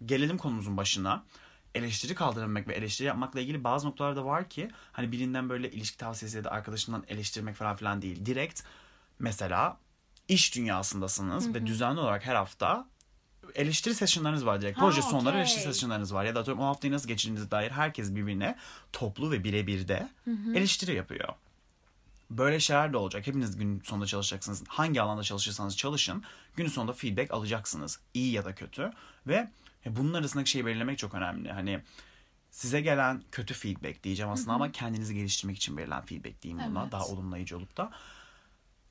gelelim 0.06 0.38
konumuzun 0.38 0.78
başına. 0.78 1.24
Eleştiri 1.76 2.16
kaldırabilmek 2.16 2.68
ve 2.68 2.74
eleştiri 2.74 3.08
yapmakla 3.08 3.40
ilgili 3.40 3.64
bazı 3.64 3.88
noktalar 3.88 4.16
da 4.16 4.26
var 4.26 4.50
ki 4.50 4.70
hani 4.92 5.12
birinden 5.12 5.50
böyle 5.50 5.72
ilişki 5.72 5.98
tavsiyesi 5.98 6.38
ya 6.38 6.44
da 6.44 6.52
arkadaşından 6.52 7.04
eleştirmek 7.08 7.56
falan 7.56 7.76
filan 7.76 8.02
değil. 8.02 8.26
Direkt 8.26 8.62
mesela 9.20 9.78
iş 10.28 10.56
dünyasındasınız 10.56 11.54
ve 11.54 11.66
düzenli 11.66 12.00
olarak 12.00 12.26
her 12.26 12.36
hafta 12.36 12.88
eleştiri 13.56 13.96
sessionlarınız 13.96 14.46
var 14.46 14.62
direkt. 14.62 14.78
Ha, 14.78 14.86
Proje 14.86 15.02
sonları 15.02 15.30
okey. 15.30 15.42
eleştiri 15.42 15.64
sessionlarınız 15.64 16.14
var. 16.14 16.26
Ya 16.26 16.36
da 16.36 16.40
atıyorum 16.40 16.64
o 16.64 16.66
haftayı 16.68 16.94
nasıl 16.94 17.08
geçirdiğinize 17.08 17.52
dair 17.52 17.72
herkes 17.72 18.16
birbirine 18.16 18.58
toplu 18.94 19.32
ve 19.32 19.44
birebir 19.44 19.88
de 19.88 20.10
eleştiri 20.56 20.96
yapıyor. 20.96 21.30
Böyle 22.30 22.60
şeyler 22.60 22.94
de 22.94 22.98
olacak. 22.98 23.28
Hepiniz 23.28 23.58
gün 23.58 23.82
sonunda 23.86 24.06
çalışacaksınız. 24.06 24.64
Hangi 24.68 25.02
alanda 25.02 25.24
çalışırsanız 25.24 25.78
çalışın. 25.78 26.24
Gün 26.56 26.68
sonunda 26.68 26.94
feedback 26.94 27.32
alacaksınız. 27.32 28.00
İyi 28.14 28.32
ya 28.32 28.46
da 28.46 28.56
kötü. 28.56 28.92
Ve 29.28 29.50
bunun 29.86 30.14
arasındaki 30.14 30.50
şeyi 30.50 30.66
belirlemek 30.66 30.98
çok 30.98 31.14
önemli. 31.14 31.52
Hani 31.52 31.82
size 32.52 32.82
gelen 32.82 33.24
kötü 33.32 33.54
feedback 33.54 34.04
diyeceğim 34.04 34.32
aslında 34.32 34.54
ama 34.54 34.72
kendinizi 34.72 35.16
geliştirmek 35.16 35.58
için 35.58 35.78
verilen 35.78 36.06
feedback 36.06 36.42
diyeyim 36.42 36.64
buna. 36.70 36.82
Evet. 36.82 36.92
Daha 36.92 37.06
olumlayıcı 37.06 37.58
olup 37.58 37.78
da. 37.78 37.92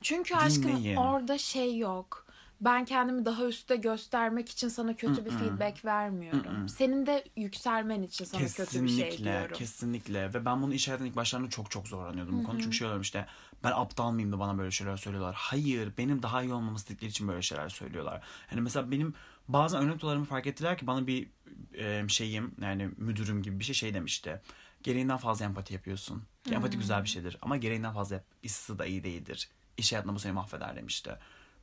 Çünkü 0.03 0.35
aşkım 0.35 0.63
Dinleyin. 0.63 0.97
orada 0.97 1.39
şey 1.39 1.79
yok. 1.79 2.27
Ben 2.65 2.85
kendimi 2.85 3.25
daha 3.25 3.45
üstte 3.45 3.77
göstermek 3.77 4.49
için 4.49 4.69
sana 4.69 4.97
kötü 4.97 5.25
bir 5.25 5.31
feedback 5.31 5.85
vermiyorum. 5.85 6.69
Senin 6.69 7.07
de 7.07 7.25
yükselmen 7.37 8.03
için 8.03 8.25
sana 8.25 8.41
kötü 8.41 8.53
bir 8.53 8.65
Kesinlikle, 8.67 9.11
şey 9.11 9.25
diyorum. 9.25 9.57
kesinlikle. 9.57 10.35
Ve 10.35 10.45
ben 10.45 10.63
bunu 10.63 10.75
iş 10.75 10.89
hayatının 10.89 11.09
ilk 11.09 11.17
başlarında 11.17 11.51
çok 11.51 11.71
çok 11.71 11.89
zorlanıyordum 11.89 12.39
bu 12.39 12.45
konu. 12.45 12.61
Çünkü 12.61 12.77
şey 12.77 12.87
oluyorum 12.87 13.03
işte 13.03 13.27
ben 13.65 13.73
aptal 13.75 14.13
mıyım 14.13 14.33
da 14.33 14.39
bana 14.39 14.59
böyle 14.59 14.71
şeyler 14.71 14.97
söylüyorlar. 14.97 15.35
Hayır, 15.39 15.93
benim 15.99 16.23
daha 16.23 16.43
iyi 16.43 16.53
olmamı 16.53 16.77
istedikleri 16.77 17.11
için 17.11 17.29
böyle 17.29 17.43
şeyler 17.43 17.69
söylüyorlar. 17.69 18.23
Hani 18.47 18.61
mesela 18.61 18.91
benim 18.91 19.15
bazen 19.49 19.83
ön 19.83 19.89
noktalarımı 19.89 20.25
fark 20.25 20.47
ettiler 20.47 20.79
ki 20.79 20.87
bana 20.87 21.07
bir 21.07 21.31
e, 21.75 22.09
şeyim 22.09 22.55
yani 22.61 22.91
müdürüm 22.97 23.43
gibi 23.43 23.59
bir 23.59 23.65
şey 23.65 23.75
şey 23.75 23.95
demişti. 23.95 24.41
Gereğinden 24.83 25.17
fazla 25.17 25.45
empati 25.45 25.75
yapıyorsun. 25.75 26.23
Empati 26.51 26.79
güzel 26.79 27.03
bir 27.03 27.09
şeydir 27.09 27.39
ama 27.43 27.57
gereğinden 27.57 27.93
fazla 27.93 28.15
yap. 28.15 28.25
Da 28.69 28.87
iyi 28.87 29.05
değildir. 29.05 29.49
İş 29.77 29.93
hayatında 29.93 30.15
bu 30.15 30.19
seni 30.19 30.33
mahveder 30.33 30.77
demişti. 30.77 31.19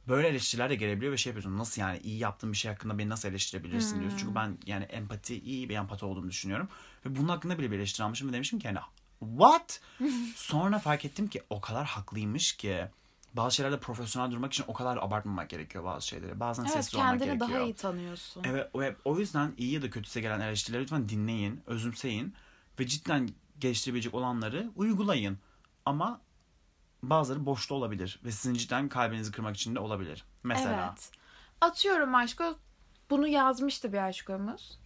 Böyle 0.09 0.27
eleştiriler 0.27 0.69
de 0.69 0.75
gelebiliyor 0.75 1.11
ve 1.11 1.17
şey 1.17 1.29
yapıyorsun. 1.31 1.57
Nasıl 1.57 1.81
yani 1.81 1.99
iyi 1.99 2.17
yaptığın 2.17 2.51
bir 2.51 2.57
şey 2.57 2.71
hakkında 2.71 2.97
beni 2.97 3.09
nasıl 3.09 3.29
eleştirebilirsin 3.29 3.99
diyorsun. 3.99 4.17
Çünkü 4.17 4.35
ben 4.35 4.57
yani 4.65 4.83
empati 4.83 5.39
iyi 5.39 5.69
bir 5.69 5.75
empati 5.75 6.05
olduğumu 6.05 6.29
düşünüyorum. 6.29 6.69
Ve 7.05 7.15
bunun 7.15 7.27
hakkında 7.27 7.59
bile 7.59 7.71
bir 7.71 7.77
eleştiri 7.77 8.03
almışım 8.03 8.29
ve 8.29 8.33
demişim 8.33 8.59
ki 8.59 8.67
hani 8.67 8.79
what? 9.19 9.81
Sonra 10.35 10.79
fark 10.79 11.05
ettim 11.05 11.27
ki 11.27 11.43
o 11.49 11.61
kadar 11.61 11.85
haklıymış 11.85 12.57
ki 12.57 12.87
bazı 13.33 13.55
şeylerde 13.55 13.79
profesyonel 13.79 14.31
durmak 14.31 14.53
için 14.53 14.65
o 14.67 14.73
kadar 14.73 14.97
abartmamak 14.97 15.49
gerekiyor 15.49 15.83
bazı 15.83 16.07
şeyleri. 16.07 16.39
Bazen 16.39 16.63
Evet 16.63 16.73
sessiz 16.73 16.95
olmak 16.95 17.09
kendini 17.09 17.25
gerekiyor. 17.25 17.49
daha 17.49 17.59
iyi 17.59 17.73
tanıyorsun. 17.73 18.43
Evet, 18.45 18.69
o, 18.73 18.83
o 19.05 19.19
yüzden 19.19 19.53
iyi 19.57 19.71
ya 19.71 19.81
da 19.81 19.89
kötüse 19.89 20.21
gelen 20.21 20.39
eleştirileri 20.39 20.83
lütfen 20.83 21.09
dinleyin, 21.09 21.61
özümseyin 21.67 22.33
ve 22.79 22.87
cidden 22.87 23.29
geliştirebilecek 23.59 24.13
olanları 24.13 24.71
uygulayın. 24.75 25.37
Ama 25.85 26.21
bazıları 27.03 27.45
boşta 27.45 27.75
olabilir 27.75 28.19
ve 28.23 28.31
sizin 28.31 28.53
cidden 28.53 28.89
kalbinizi 28.89 29.31
kırmak 29.31 29.55
için 29.55 29.75
de 29.75 29.79
olabilir. 29.79 30.25
Mesela. 30.43 30.89
Evet. 30.89 31.11
Atıyorum 31.61 32.15
aşko. 32.15 32.55
Bunu 33.09 33.27
yazmıştı 33.27 33.93
bir 33.93 33.97
aşkomuz. 33.97 34.79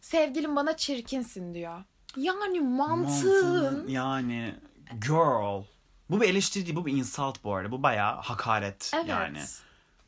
Sevgilim 0.00 0.56
bana 0.56 0.76
çirkinsin 0.76 1.54
diyor. 1.54 1.84
Yani 2.16 2.60
mantığın. 2.60 3.52
Mantığın- 3.52 3.88
Yani 3.88 4.54
girl. 5.06 5.62
Bu 6.10 6.20
bir 6.20 6.28
eleştiri 6.28 6.66
değil, 6.66 6.76
bu 6.76 6.86
bir 6.86 6.92
insult 6.92 7.44
bu 7.44 7.54
arada. 7.54 7.72
Bu 7.72 7.82
bayağı 7.82 8.20
hakaret 8.20 8.90
Evet. 8.94 9.08
yani. 9.08 9.40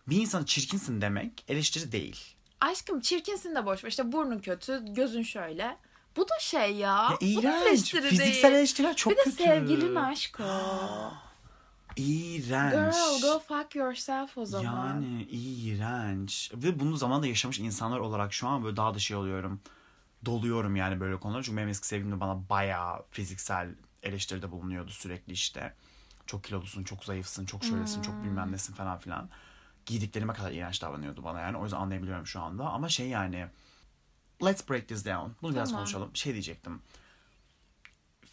Bir 0.09 0.17
insana 0.21 0.47
çirkinsin 0.47 1.01
demek 1.01 1.45
eleştiri 1.49 1.93
değil. 1.93 2.35
Aşkım 2.61 3.01
çirkinsin 3.01 3.55
de 3.55 3.67
boş 3.67 3.85
ver. 3.85 3.89
İşte 3.89 4.13
burnun 4.13 4.39
kötü, 4.39 4.85
gözün 4.95 5.23
şöyle. 5.23 5.77
Bu 6.17 6.23
da 6.29 6.35
şey 6.41 6.75
ya. 6.75 7.09
Ya 7.21 7.37
bu 7.37 7.43
da 7.43 7.69
eleştiri 7.69 8.03
Fiziksel 8.09 8.43
değil. 8.43 8.55
eleştiriler 8.59 8.97
çok 8.97 9.13
bir 9.13 9.17
de 9.17 9.23
kötü. 9.23 9.37
sevgilin 9.37 9.95
aşko. 9.95 10.43
İğrenç. 11.97 12.95
Girl 12.95 13.23
go 13.23 13.39
fuck 13.39 13.75
yourself 13.75 14.39
o 14.39 14.45
zaman. 14.47 14.87
Yani 14.95 15.23
iğrenç. 15.23 16.53
Ve 16.55 16.81
bunu 16.81 16.97
zamanında 16.97 17.27
yaşamış 17.27 17.59
insanlar 17.59 17.99
olarak 17.99 18.33
şu 18.33 18.49
an 18.49 18.65
böyle 18.65 18.77
daha 18.77 18.95
da 18.95 18.99
şey 18.99 19.17
oluyorum. 19.17 19.61
Doluyorum 20.25 20.77
yani 20.77 21.01
böyle 21.01 21.17
konulara. 21.17 21.43
Çünkü 21.43 21.57
benim 21.57 21.69
eski 21.69 21.87
sevgilim 21.87 22.13
de 22.13 22.21
bana 22.21 22.49
bayağı 22.49 23.05
fiziksel 23.11 23.75
eleştiride 24.03 24.51
bulunuyordu 24.51 24.91
sürekli 24.91 25.33
işte. 25.33 25.75
Çok 26.27 26.45
kilolusun, 26.45 26.85
çok 26.85 27.05
zayıfsın, 27.05 27.47
çok 27.47 27.65
şöylesin, 27.65 28.03
çok 28.03 28.15
Hmm. 28.15 28.25
bilmem 28.25 28.53
nesin 28.53 28.75
falan 28.75 28.99
filan. 28.99 29.29
Giydiklerime 29.87 30.33
kadar 30.33 30.53
iğrenç 30.53 30.83
davranıyordu 30.83 31.25
bana 31.25 31.41
yani. 31.41 31.57
O 31.57 31.63
yüzden 31.63 31.77
anlayabiliyorum 31.77 32.27
şu 32.27 32.41
anda. 32.41 32.65
Ama 32.71 32.89
şey 32.89 33.09
yani... 33.09 33.47
Let's 34.45 34.69
break 34.69 34.89
this 34.89 35.05
down. 35.05 35.31
Bunu 35.43 35.55
biraz 35.55 35.69
Tamam. 35.69 35.81
konuşalım. 35.85 36.17
Şey 36.17 36.33
diyecektim. 36.33 36.83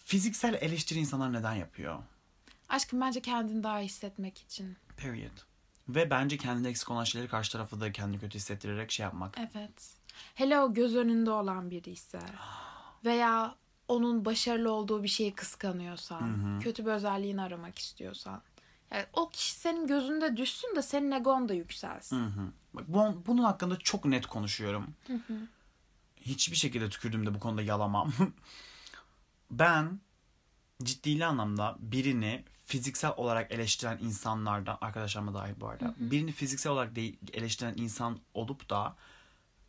Fiziksel 0.05 0.53
eleştiri 0.53 0.99
insanlar 0.99 1.33
neden 1.33 1.53
yapıyor? 1.53 1.99
Aşkım 2.71 3.01
bence 3.01 3.21
kendini 3.21 3.63
daha 3.63 3.81
iyi 3.81 3.85
hissetmek 3.85 4.37
için. 4.37 4.77
Period. 4.97 5.37
Ve 5.89 6.09
bence 6.09 6.37
kendinde 6.37 6.69
eksik 6.69 6.91
olan 6.91 7.03
şeyleri 7.03 7.29
karşı 7.29 7.51
tarafı 7.51 7.79
da 7.79 7.91
kendini 7.91 8.19
kötü 8.19 8.35
hissettirerek 8.35 8.91
şey 8.91 9.03
yapmak. 9.03 9.37
Evet. 9.37 9.93
Hele 10.35 10.59
o 10.59 10.73
göz 10.73 10.95
önünde 10.95 11.31
olan 11.31 11.71
biri 11.71 11.89
ise 11.89 12.19
veya 13.05 13.55
onun 13.87 14.25
başarılı 14.25 14.71
olduğu 14.71 15.03
bir 15.03 15.07
şeyi 15.07 15.33
kıskanıyorsan, 15.35 16.59
kötü 16.59 16.85
bir 16.85 16.91
özelliğini 16.91 17.41
aramak 17.41 17.79
istiyorsan. 17.79 18.41
Yani 18.91 19.05
o 19.13 19.29
kişi 19.29 19.53
senin 19.55 19.87
gözünde 19.87 20.37
düşsün 20.37 20.75
de 20.75 20.81
senin 20.81 21.11
egon 21.11 21.49
da 21.49 21.53
yükselsin. 21.53 22.33
Bak, 22.73 22.83
bu- 22.87 23.23
bunun 23.27 23.43
hakkında 23.43 23.79
çok 23.79 24.05
net 24.05 24.25
konuşuyorum. 24.25 24.93
Hiçbir 26.15 26.55
şekilde 26.55 26.89
tükürdüğümde 26.89 27.33
bu 27.33 27.39
konuda 27.39 27.61
yalamam. 27.61 28.13
ben 29.51 29.99
ciddi 30.83 31.25
anlamda 31.25 31.75
birini 31.79 32.43
fiziksel 32.71 33.11
olarak 33.17 33.51
eleştiren 33.51 33.97
insanlardan, 34.01 34.77
arkadaşlarıma 34.81 35.33
dahil 35.33 35.53
bu 35.59 35.67
arada, 35.69 35.95
birini 35.97 36.31
fiziksel 36.31 36.71
olarak 36.71 36.95
değil, 36.95 37.17
eleştiren 37.33 37.73
insan 37.77 38.19
olup 38.33 38.69
da 38.69 38.95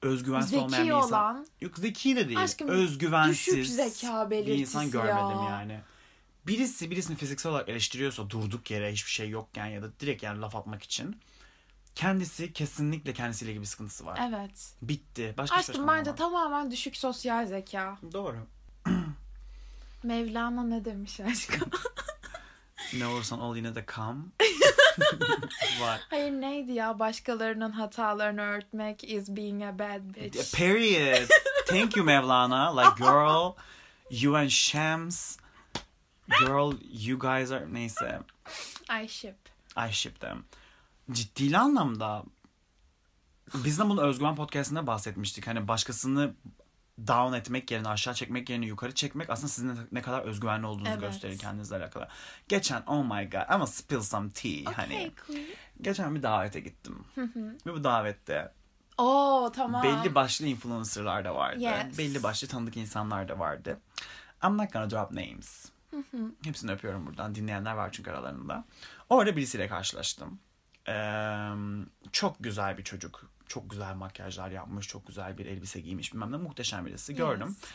özgüvensiz 0.02 0.50
Zeki 0.50 0.62
olmayan 0.62 0.87
bir 0.87 0.92
insan. 0.92 1.09
olan- 1.09 1.47
Yok 1.61 1.78
zeki 1.78 2.16
de 2.16 2.28
değil. 2.28 2.40
Aşkım, 2.42 2.68
özgüvensiz 2.68 3.56
düşük 3.56 3.66
zeka 3.66 4.30
bir 4.30 4.47
insan 4.47 4.90
görmedim 4.90 5.42
ya. 5.44 5.50
yani. 5.50 5.80
Birisi 6.47 6.90
birisini 6.90 7.16
fiziksel 7.16 7.52
olarak 7.52 7.68
eleştiriyorsa 7.68 8.30
durduk 8.30 8.71
yere 8.71 8.92
hiçbir 8.92 9.11
şey 9.11 9.28
yokken 9.28 9.66
ya 9.66 9.82
da 9.82 10.00
direkt 10.00 10.23
yani 10.23 10.40
laf 10.40 10.56
atmak 10.56 10.82
için 10.82 11.16
kendisi 11.94 12.52
kesinlikle 12.52 13.12
kendisiyle 13.12 13.61
bir 13.61 13.66
sıkıntısı 13.66 14.06
var. 14.06 14.18
Evet. 14.30 14.75
Bitti. 14.82 15.35
Başka 15.38 15.56
Aşkım 15.56 15.88
bence 15.88 16.11
var. 16.11 16.16
tamamen 16.16 16.71
düşük 16.71 16.97
sosyal 16.97 17.47
zeka. 17.47 17.99
Doğru. 18.12 18.37
Mevlana 20.02 20.62
ne 20.62 20.85
demiş 20.85 21.21
aşkım? 21.21 21.71
Ne 22.99 23.06
olursan 23.06 23.40
ol 23.40 23.56
yine 23.56 23.75
de 23.75 23.87
kam. 23.87 24.32
var. 25.80 26.00
Hayır 26.11 26.30
neydi 26.32 26.72
ya 26.72 26.99
başkalarının 26.99 27.70
hatalarını 27.70 28.42
örtmek 28.42 29.04
is 29.04 29.28
being 29.28 29.62
a 29.62 29.78
bad 29.78 30.14
bitch. 30.14 30.56
Period. 30.56 31.28
Thank 31.66 31.96
you 31.96 32.06
Mevlana. 32.06 32.80
Like 32.80 33.04
girl, 33.04 33.52
you 34.11 34.37
and 34.37 34.49
Shams. 34.49 35.38
girl 36.28 36.72
you 36.92 37.18
guys 37.18 37.52
are 37.52 37.66
neyse 37.75 38.20
I 38.88 39.08
ship. 39.08 39.37
I 39.76 39.92
ship 39.92 40.20
them. 40.20 40.44
Ciddi 41.11 41.58
anlamda 41.58 42.25
biz 43.54 43.78
de 43.78 43.88
bunu 43.88 44.02
Özgüven 44.02 44.37
Podcast'ında 44.37 44.87
bahsetmiştik. 44.87 45.46
Hani 45.46 45.68
başkasını 45.68 46.34
down 47.06 47.32
etmek 47.32 47.71
yerine 47.71 47.88
aşağı 47.88 48.14
çekmek 48.14 48.50
yerine 48.50 48.66
yukarı 48.66 48.94
çekmek 48.94 49.30
aslında 49.30 49.49
sizin 49.49 49.78
ne- 49.92 50.02
kadar 50.02 50.21
özgüvenli 50.23 50.66
olduğunuzu 50.66 50.90
Evet. 50.90 51.00
gösterir 51.00 51.38
kendinizle 51.38 51.76
alakalı. 51.76 52.09
Geçen 52.49 52.82
oh 52.87 53.04
my 53.04 53.30
god 53.30 53.40
ama 53.49 53.66
spill 53.66 54.00
some 54.00 54.30
tea 54.30 54.73
hani. 54.76 54.94
Okay, 54.94 55.14
queen. 55.26 55.47
Geçen 55.80 56.14
bir 56.14 56.23
davete 56.23 56.61
gittim. 56.61 57.04
Ve 57.66 57.73
bu 57.73 57.85
davette 57.85 58.52
Oo 58.99 59.52
tamam. 59.54 59.82
belli 59.82 60.14
başlı 60.14 60.47
influencerlar 60.47 61.25
da 61.25 61.35
vardı. 61.35 61.61
Yes. 61.61 61.99
Belli 61.99 62.23
başlı 62.23 62.49
tanıdık 62.49 62.76
insanlar 62.76 63.28
da 63.28 63.38
vardı. 63.38 63.80
I'm 64.44 64.59
not 64.59 64.73
gonna 64.73 64.90
drop 64.90 65.11
names. 65.11 65.73
Hepsini 66.44 66.73
öpüyorum 66.73 67.06
buradan. 67.06 67.35
Dinleyenler 67.35 67.73
var 67.73 67.92
çünkü 67.92 68.11
aralarında. 68.11 68.64
Orada 69.09 69.37
birisiyle 69.37 69.68
karşılaştım. 69.68 70.40
Ee, 70.88 71.49
çok 72.12 72.37
güzel 72.40 72.78
bir 72.78 72.85
çocuk. 72.85 73.30
Çok 73.52 73.71
güzel 73.71 73.94
makyajlar 73.94 74.50
yapmış. 74.50 74.88
Çok 74.88 75.06
güzel 75.06 75.38
bir 75.38 75.47
elbise 75.47 75.80
giymiş. 75.80 76.12
Bilmem 76.12 76.32
ne 76.32 76.37
muhteşem 76.37 76.87
birisi. 76.87 77.14
Gördüm. 77.14 77.49
Yes. 77.49 77.71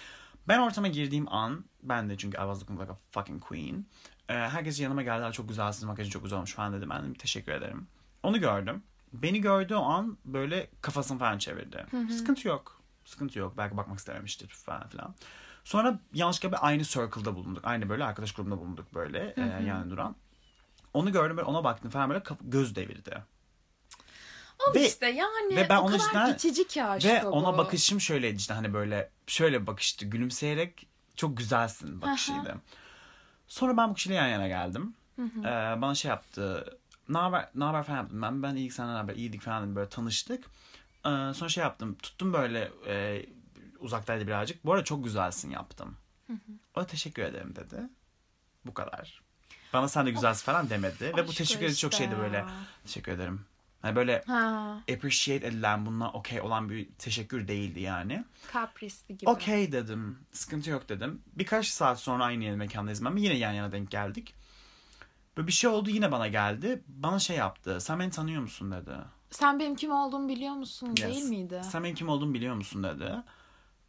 Ben 0.47 0.59
ortama 0.59 0.87
girdiğim 0.87 1.33
an 1.33 1.65
ben 1.83 2.09
de 2.09 2.17
çünkü 2.17 2.37
I 2.37 2.39
was 2.39 2.61
looking 2.61 2.81
like 2.81 2.91
a 2.91 2.95
fucking 3.11 3.43
queen. 3.43 3.85
Ee, 4.29 4.33
herkes 4.33 4.79
yanıma 4.79 5.01
geldiler 5.01 5.31
çok 5.31 5.49
güzelsiniz 5.49 5.83
makyajın 5.83 6.11
çok 6.11 6.23
güzel 6.23 6.37
olmuş 6.37 6.53
falan 6.53 6.73
dedim. 6.73 6.89
Ben 6.89 7.09
de 7.09 7.13
teşekkür 7.13 7.51
ederim. 7.51 7.87
Onu 8.23 8.39
gördüm. 8.39 8.83
Beni 9.13 9.41
gördüğü 9.41 9.75
an 9.75 10.17
böyle 10.25 10.69
kafasını 10.81 11.19
falan 11.19 11.37
çevirdi. 11.37 11.85
Sıkıntı 12.11 12.47
yok. 12.47 12.81
Sıkıntı 13.05 13.39
yok. 13.39 13.53
Belki 13.57 13.77
bakmak 13.77 13.99
istememiştir 13.99 14.47
falan 14.47 14.87
filan. 14.87 15.15
Sonra 15.63 15.99
yanlışlıkla 16.13 16.51
bir 16.57 16.67
aynı 16.67 16.83
circle'da 16.83 17.35
bulunduk. 17.35 17.65
Aynı 17.65 17.89
böyle 17.89 18.03
arkadaş 18.03 18.31
grubunda 18.31 18.57
bulunduk 18.57 18.93
böyle 18.93 19.33
e, 19.37 19.63
yani 19.67 19.89
duran. 19.89 20.15
Onu 20.93 21.11
gördüm 21.11 21.37
böyle 21.37 21.47
ona 21.47 21.63
baktım 21.63 21.91
falan 21.91 22.09
böyle 22.09 22.23
göz 22.41 22.75
devirdi. 22.75 23.23
Al 24.59 24.73
Ve- 24.75 24.87
işte 24.87 25.05
yani 25.07 25.55
ve 25.55 25.69
ben 25.69 25.77
o 25.77 25.85
kadar 25.85 25.99
cidden- 25.99 26.33
itici 26.33 26.67
ki 26.67 26.83
aşk 26.83 27.05
Ve 27.05 27.25
o 27.25 27.29
ona 27.29 27.53
bu. 27.53 27.57
bakışım 27.57 28.01
şöyleydi 28.01 28.37
işte 28.37 28.53
hani 28.53 28.73
böyle 28.73 29.09
şöyle 29.27 29.61
bir 29.61 29.67
bakıştı 29.67 30.05
gülümseyerek 30.05 30.87
çok 31.15 31.37
güzelsin 31.37 32.01
bakışıydı. 32.01 32.55
Sonra 33.47 33.77
ben 33.77 33.89
bu 33.89 33.93
kişiyle 33.93 34.15
yan 34.15 34.27
yana 34.27 34.47
geldim. 34.47 34.93
Ee, 35.19 35.43
bana 35.81 35.95
şey 35.95 36.09
yaptı. 36.09 36.77
Ne 37.09 37.17
haber, 37.17 37.49
ne 37.55 37.63
haber 37.63 37.83
falan 37.83 37.97
yaptım 37.97 38.21
ben. 38.21 38.43
Ben 38.43 38.55
iyilik 38.55 38.73
senden 38.73 38.95
haber 38.95 39.15
iyiydik 39.15 39.41
falan 39.41 39.63
dedim 39.63 39.75
böyle 39.75 39.89
tanıştık. 39.89 40.45
Ee, 41.05 41.09
sonra 41.33 41.49
şey 41.49 41.63
yaptım 41.63 41.95
tuttum 41.95 42.33
böyle 42.33 42.71
e, 42.87 43.25
uzaktaydı 43.79 44.27
birazcık. 44.27 44.65
Bu 44.65 44.73
arada 44.73 44.83
çok 44.83 45.03
güzelsin 45.03 45.49
yaptım. 45.49 45.97
O 46.75 46.79
da 46.81 46.87
teşekkür 46.87 47.21
ederim 47.23 47.55
dedi. 47.55 47.75
Bu 48.65 48.73
kadar. 48.73 49.21
Bana 49.73 49.87
sen 49.87 50.05
de 50.05 50.11
güzelsin 50.11 50.45
falan 50.45 50.69
demedi. 50.69 51.13
Ve 51.17 51.27
bu 51.27 51.33
teşekkür 51.33 51.65
ederi 51.65 51.75
çok 51.77 51.93
işte 51.93 52.03
şeydi 52.03 52.19
böyle. 52.19 52.45
Teşekkür 52.83 53.11
ederim. 53.11 53.45
Hani 53.81 53.95
böyle 53.95 54.23
Ha, 54.27 54.77
appreciate 54.93 55.47
edilen 55.47 55.85
bununla 55.85 56.11
okey 56.11 56.41
olan 56.41 56.69
bir 56.69 56.89
teşekkür 56.99 57.47
değildi 57.47 57.79
yani. 57.79 58.25
kaprisli 58.51 59.17
gibi. 59.17 59.29
Okey 59.29 59.71
dedim. 59.71 60.19
Sıkıntı 60.31 60.69
yok 60.69 60.89
dedim. 60.89 61.21
Birkaç 61.35 61.67
saat 61.67 61.99
sonra 61.99 62.23
aynı 62.25 62.57
mekandayız 62.57 63.05
ben. 63.05 63.15
Yine 63.15 63.33
yan 63.33 63.51
yana 63.53 63.71
denk 63.71 63.91
geldik. 63.91 64.35
Böyle 65.37 65.47
bir 65.47 65.51
şey 65.53 65.69
oldu 65.69 65.89
yine 65.89 66.11
bana 66.11 66.27
geldi. 66.27 66.83
Bana 66.87 67.19
şey 67.19 67.37
yaptı. 67.37 67.81
Sen 67.81 67.99
beni 67.99 68.11
tanıyor 68.11 68.41
musun 68.41 68.71
dedi. 68.71 68.91
Sen 69.29 69.59
benim 69.59 69.75
kim 69.75 69.91
olduğumu 69.91 70.29
biliyor 70.29 70.53
musun 70.53 70.87
Yes. 70.87 70.97
değil 70.97 71.23
miydi? 71.23 71.61
Sen 71.63 71.83
benim 71.83 71.95
kim 71.95 72.09
olduğumu 72.09 72.33
biliyor 72.33 72.55
musun 72.55 72.83
dedi. 72.83 73.11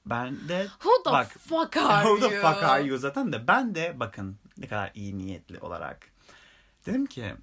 Ben 0.06 0.48
de 0.48 0.66
Who 0.66 1.02
the 1.04 1.10
bak 1.12 1.30
fuck 1.38 1.76
are 1.76 2.04
who 2.04 2.28
the 2.28 2.34
you? 2.34 2.42
fuck 2.42 2.62
are 2.62 2.82
you 2.82 2.98
zaten 2.98 3.32
de 3.32 3.46
ben 3.48 3.74
de 3.74 4.00
bakın 4.00 4.36
ne 4.58 4.66
kadar 4.68 4.90
iyi 4.94 5.18
niyetli 5.18 5.58
olarak. 5.58 6.10
Dedim 6.86 7.06
ki 7.06 7.34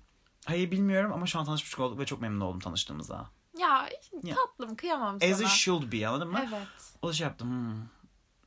hayır 0.45 0.71
bilmiyorum 0.71 1.11
ama 1.13 1.25
şu 1.25 1.39
an 1.39 1.45
tanışmış 1.45 1.79
olduk 1.79 1.99
ve 1.99 2.05
çok 2.05 2.21
memnun 2.21 2.41
oldum 2.41 2.59
tanıştığımıza. 2.59 3.25
Ya 3.59 3.89
Ya. 4.23 4.35
tatlım 4.35 4.75
kıyamam 4.75 5.15
As 5.15 5.21
sana. 5.21 5.31
it 5.41 5.47
should 5.47 5.91
be 5.91 6.07
anladın 6.07 6.27
mı? 6.27 6.39
Evet. 6.49 6.67
O 7.01 7.07
da 7.09 7.13
şey 7.13 7.27
yaptı. 7.27 7.45
Hmm. 7.45 7.73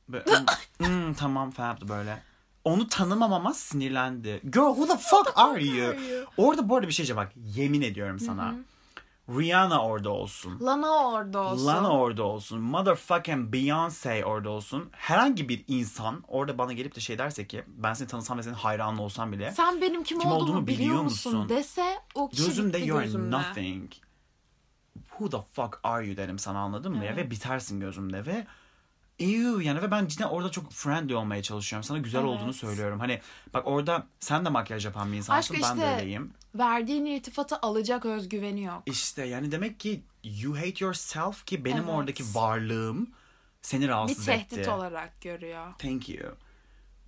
Böyle, 0.09 0.25
hmm, 0.77 0.87
hmm, 0.87 1.13
tamam 1.13 1.51
falan 1.51 1.67
yaptı 1.67 1.89
böyle. 1.89 2.23
Onu 2.63 2.87
tanımamama 2.87 3.53
sinirlendi. 3.53 4.41
Girl 4.43 4.75
who 4.75 4.87
the 4.87 4.97
fuck 4.97 5.31
are 5.35 5.63
you? 5.63 5.89
are 5.89 6.07
you? 6.07 6.25
Orada 6.37 6.69
bu 6.69 6.75
arada 6.75 6.87
bir 6.87 6.93
şey 6.93 7.15
bak. 7.15 7.31
Yemin 7.35 7.81
ediyorum 7.81 8.19
sana. 8.19 8.55
Rihanna 9.37 9.83
orada 9.83 10.09
olsun. 10.09 10.59
Lana 10.61 10.89
orada 11.07 11.39
olsun. 11.39 11.65
Lana 11.67 11.89
orada 11.91 12.23
olsun. 12.23 12.59
Motherfucking 12.61 13.53
Beyoncé 13.53 14.23
orada 14.23 14.49
olsun. 14.49 14.89
Herhangi 14.91 15.49
bir 15.49 15.63
insan 15.67 16.23
orada 16.27 16.57
bana 16.57 16.73
gelip 16.73 16.95
de 16.95 16.99
şey 16.99 17.17
derse 17.17 17.47
ki 17.47 17.63
ben 17.67 17.93
seni 17.93 18.07
tanısam 18.07 18.37
ve 18.37 18.43
senin 18.43 18.53
hayranın 18.55 18.97
olsam 18.97 19.31
bile 19.31 19.51
Sen 19.51 19.81
benim 19.81 20.03
kim, 20.03 20.19
Kim 20.19 20.31
olduğumu, 20.31 20.43
olduğumu 20.51 20.67
biliyor 20.67 21.01
musun? 21.01 21.33
musun? 21.35 21.49
dese 21.49 21.99
o 22.15 22.29
kişi 22.29 22.45
gözümde 22.45 22.77
bitti 22.77 22.89
you 22.89 22.97
are 22.97 23.05
gözümde. 23.05 23.37
nothing. 23.37 23.91
Who 25.09 25.29
the 25.29 25.41
fuck 25.53 25.79
are 25.83 26.05
you 26.07 26.17
derim 26.17 26.39
sana 26.39 26.59
anladın 26.59 26.91
mı 26.95 27.05
ya? 27.05 27.15
Ve 27.15 27.31
bitersin 27.31 27.79
gözümde 27.79 28.25
ve 28.25 28.47
Ew 29.19 29.63
yani 29.63 29.81
ve 29.81 29.91
ben 29.91 30.07
cidden 30.07 30.27
orada 30.27 30.51
çok 30.51 30.71
friendly 30.71 31.15
olmaya 31.15 31.43
çalışıyorum. 31.43 31.83
Sana 31.83 31.97
güzel 31.97 32.19
Evet. 32.19 32.29
olduğunu 32.29 32.53
söylüyorum. 32.53 32.99
Hani 32.99 33.21
bak 33.53 33.67
orada 33.67 34.07
sen 34.19 34.45
de 34.45 34.49
makyaj 34.49 34.85
yapan 34.85 35.11
bir 35.11 35.17
insansın. 35.17 35.53
Aşk 35.55 35.63
ben 35.63 35.77
de 35.77 35.81
işte- 35.85 35.95
öyleyim. 36.01 36.33
Verdiğin 36.55 37.05
irtifatı 37.05 37.57
alacak 37.57 38.05
özgüveni 38.05 38.63
yok. 38.63 38.83
İşte 38.85 39.25
yani 39.25 39.51
demek 39.51 39.79
ki 39.79 40.01
you 40.23 40.57
hate 40.57 40.85
yourself 40.85 41.45
ki 41.45 41.65
benim 41.65 41.77
Evet. 41.83 41.89
oradaki 41.89 42.23
varlığım 42.35 43.09
seni 43.61 43.81
Bir 43.83 43.87
rahatsız 43.87 44.25
tehdit 44.25 44.57
etti. 44.57 44.69
olarak 44.69 45.21
görüyor. 45.21 45.73
Thank 45.79 46.09
you. 46.09 46.35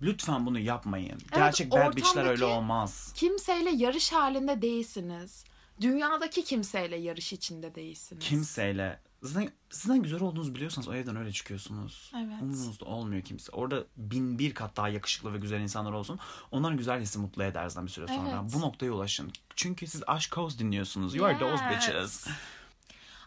Lütfen 0.02 0.46
bunu 0.46 0.58
yapmayın. 0.58 1.18
Gerçek 1.34 1.70
bad 1.70 1.96
bitchler 1.96 2.24
öyle 2.24 2.44
olmaz. 2.44 3.12
Kimseyle 3.16 3.70
yarış 3.70 4.12
halinde 4.12 4.62
değilsiniz. 4.62 5.44
Dünyadaki 5.80 6.44
kimseyle 6.44 6.96
yarış 6.96 7.32
içinde 7.32 7.74
değilsiniz. 7.74 8.24
Kimseyle 8.24 9.00
zaten, 9.22 9.50
zaten 9.70 10.02
güzel 10.02 10.20
olduğunuzu 10.20 10.54
biliyorsanız 10.54 10.88
o 10.88 10.94
evden 10.94 11.16
öyle 11.16 11.32
çıkıyorsunuz. 11.32 12.12
Evet. 12.16 12.42
Umurunuzda 12.42 12.84
olmuyor 12.84 13.22
kimse. 13.22 13.52
Orada 13.52 13.84
bin 13.96 14.38
bir 14.38 14.54
kat 14.54 14.76
daha 14.76 14.88
yakışıklı 14.88 15.32
ve 15.32 15.38
güzel 15.38 15.60
insanlar 15.60 15.92
olsun. 15.92 16.18
Onların 16.50 16.76
güzel 16.78 17.00
hissi 17.00 17.18
mutlu 17.18 17.42
eder 17.42 17.68
zaten 17.68 17.86
bir 17.86 17.90
süre 17.90 18.06
sonra. 18.06 18.40
Evet. 18.42 18.54
Bu 18.54 18.60
noktaya 18.60 18.92
ulaşın. 18.92 19.32
Çünkü 19.56 19.86
siz 19.86 20.02
aşk 20.06 20.38
Oz 20.38 20.58
dinliyorsunuz. 20.58 21.14
You 21.14 21.26
are 21.26 21.38
those 21.38 21.64
Yes. 21.64 21.72
bitches. 21.76 22.26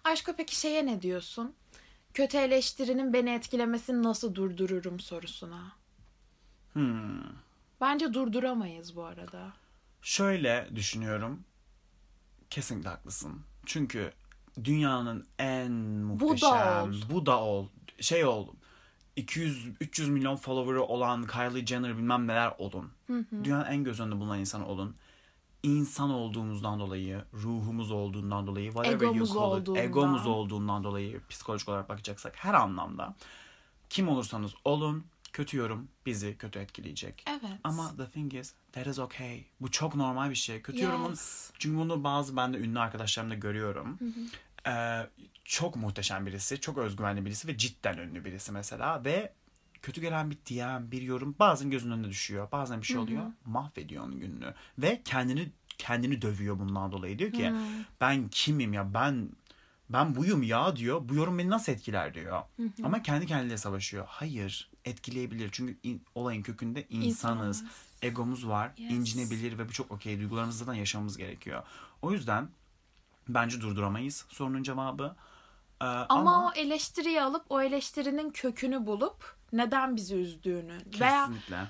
Aşko 0.03 0.33
peki 0.37 0.55
şeye 0.55 0.85
ne 0.85 1.01
diyorsun? 1.01 1.53
Kötü 2.13 2.37
eleştirinin 2.37 3.13
beni 3.13 3.29
etkilemesini 3.29 4.03
nasıl 4.03 4.35
durdururum 4.35 4.99
sorusuna. 4.99 5.71
Hmm. 6.73 7.23
Bence 7.81 8.13
durduramayız 8.13 8.95
bu 8.95 9.03
arada. 9.03 9.53
Şöyle 10.01 10.69
düşünüyorum. 10.75 11.43
Kesinlikle 12.49 12.89
haklısın. 12.89 13.41
Çünkü 13.65 14.13
dünyanın 14.63 15.25
en 15.39 15.71
muhteşem, 15.71 16.89
ol. 16.89 16.93
bu 17.11 17.25
da 17.25 17.39
ol, 17.39 17.67
şey 17.99 18.25
ol, 18.25 18.47
200-300 19.17 20.07
milyon 20.09 20.35
follower'ı 20.35 20.83
olan 20.83 21.27
Kylie 21.27 21.65
Jenner 21.65 21.97
bilmem 21.97 22.27
neler 22.27 22.53
olun. 22.57 22.91
Dünyanın 23.43 23.65
en 23.65 23.83
göz 23.83 23.99
önünde 23.99 24.19
bulunan 24.19 24.39
insan 24.39 24.67
olun. 24.67 24.95
İnsan 25.63 26.09
olduğumuzdan 26.09 26.79
dolayı, 26.79 27.23
ruhumuz 27.33 27.91
olduğundan 27.91 28.47
dolayı, 28.47 28.65
whatever 28.71 28.95
Egomuz 29.05 29.17
you 29.17 29.39
call 29.39 29.61
it, 29.61 29.61
olduğundan. 29.69 29.83
egomuz 29.83 30.27
olduğundan 30.27 30.83
dolayı, 30.83 31.21
psikolojik 31.29 31.69
olarak 31.69 31.89
bakacaksak 31.89 32.33
her 32.35 32.53
anlamda 32.53 33.15
kim 33.89 34.07
olursanız 34.09 34.51
olun, 34.65 35.05
kötü 35.33 35.57
yorum 35.57 35.87
bizi 36.05 36.37
kötü 36.37 36.59
etkileyecek. 36.59 37.25
Evet. 37.29 37.59
Ama 37.63 37.95
the 37.97 38.09
thing 38.09 38.33
is 38.33 38.53
that 38.71 38.87
is 38.87 38.99
okay. 38.99 39.43
Bu 39.61 39.71
çok 39.71 39.95
normal 39.95 40.29
bir 40.29 40.35
şey. 40.35 40.61
Kötü 40.61 40.77
Yes. 40.79 40.87
yorumun 40.87 41.15
çünkü 41.59 41.77
bunu 41.77 42.03
bazı 42.03 42.37
ben 42.37 42.53
de 42.53 42.57
ünlü 42.57 42.79
arkadaşlarımda 42.79 43.35
görüyorum. 43.35 43.99
Ee, 44.67 45.07
çok 45.45 45.75
muhteşem 45.75 46.25
birisi, 46.25 46.61
çok 46.61 46.77
özgüvenli 46.77 47.25
birisi 47.25 47.47
ve 47.47 47.57
cidden 47.57 47.97
ünlü 47.97 48.25
birisi 48.25 48.51
mesela 48.51 49.05
ve 49.05 49.33
kötü 49.81 50.01
gelen 50.01 50.31
bir 50.31 50.35
DM, 50.35 50.91
bir 50.91 51.01
yorum 51.01 51.35
bazen 51.39 51.69
gözünün 51.69 51.93
önüne 51.93 52.07
düşüyor. 52.09 52.51
Bazen 52.51 52.81
bir 52.81 52.85
şey 52.85 52.97
oluyor, 52.97 53.23
mahvediyor 53.45 54.03
onun 54.03 54.19
gününü 54.19 54.53
ve 54.77 55.01
kendini 55.05 55.51
kendini 55.77 56.21
dövüyor 56.21 56.59
bundan 56.59 56.91
dolayı. 56.91 57.19
Diyor 57.19 57.31
ki 57.31 57.43
ben 58.01 58.27
kimim 58.31 58.73
ya 58.73 58.93
ben 58.93 59.29
ben 59.89 60.15
buyum 60.15 60.43
ya 60.43 60.75
diyor. 60.75 61.09
Bu 61.09 61.15
yorum 61.15 61.37
beni 61.37 61.49
nasıl 61.49 61.71
etkiler 61.71 62.13
diyor. 62.13 62.41
Ama 62.83 63.01
kendi 63.01 63.25
kendiyle 63.25 63.57
savaşıyor. 63.57 64.05
Hayır 64.07 64.69
etkileyebilir. 64.85 65.49
Çünkü 65.51 65.77
in- 65.83 66.03
olayın 66.15 66.41
kökünde 66.43 66.85
insanız. 66.89 67.07
İnsanız. 67.61 67.63
Egomuz 68.01 68.47
var. 68.47 68.71
Yes. 68.77 68.91
incinebilir 68.93 69.57
ve 69.57 69.69
bu 69.69 69.71
çok 69.71 69.91
okey. 69.91 70.19
Duygularımızı 70.19 70.57
zaten 70.57 70.73
yaşamamız 70.79 71.17
gerekiyor. 71.17 71.63
O 72.01 72.11
yüzden 72.11 72.49
bence 73.29 73.61
durduramayız 73.61 74.25
sorunun 74.29 74.63
cevabı. 74.63 75.15
Ee, 75.81 75.85
Ama, 75.85 76.05
ama, 76.09 76.47
o 76.47 76.51
eleştiriyi 76.59 77.21
alıp 77.21 77.45
o 77.49 77.61
eleştirinin 77.61 78.29
kökünü 78.29 78.85
bulup 78.85 79.35
neden 79.53 79.95
bizi 79.95 80.15
üzdüğünü 80.15 80.77
veya 80.99 81.25
kesinlikle. 81.25 81.67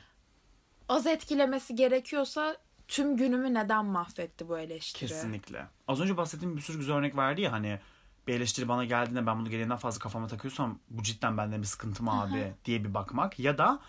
az 0.90 1.08
etkilemesi 1.08 1.76
gerekiyorsa 1.76 2.58
tüm 2.88 3.18
günümü 3.18 3.54
neden 3.54 3.86
mahvetti 3.86 4.50
bu 4.50 4.58
eleştiri? 4.60 5.10
Kesinlikle. 5.10 5.68
Az 5.88 6.02
önce 6.02 6.18
bahsettiğim 6.18 6.58
bir 6.58 6.62
sürü 6.62 6.78
güzel 6.78 6.96
örnek 6.96 7.18
verdi 7.18 7.42
ya 7.42 7.52
hani 7.52 7.80
bir 8.28 8.34
eleştiri 8.34 8.68
bana 8.68 8.86
geldiğinde 8.86 9.26
ben 9.26 9.40
bunu 9.40 9.50
gereğinden 9.50 9.78
fazla 9.78 10.00
kafama 10.00 10.28
takıyorsam 10.28 10.80
bu 10.90 11.04
cidden 11.04 11.38
bende 11.38 11.60
bir 11.60 11.66
sıkıntı 11.66 12.04
mı 12.04 12.22
abi 12.22 12.54
diye 12.66 12.84
bir 12.84 12.94
bakmak 12.94 13.40
ya 13.40 13.58
da 13.58 13.80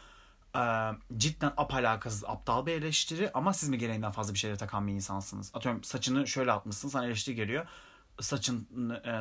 cidden 1.16 1.52
apalakasız 1.56 2.24
aptal 2.24 2.66
bir 2.66 2.72
eleştiri 2.72 3.30
ama 3.34 3.52
siz 3.52 3.68
mi 3.68 3.78
gereğinden 3.78 4.12
fazla 4.12 4.34
bir 4.34 4.38
şeylere 4.38 4.58
takan 4.58 4.86
bir 4.86 4.92
insansınız? 4.92 5.50
Atıyorum 5.54 5.84
saçını 5.84 6.26
şöyle 6.26 6.52
atmışsın 6.52 6.88
sana 6.88 7.06
eleştiri 7.06 7.34
geliyor. 7.34 7.66
Saçın 8.20 8.68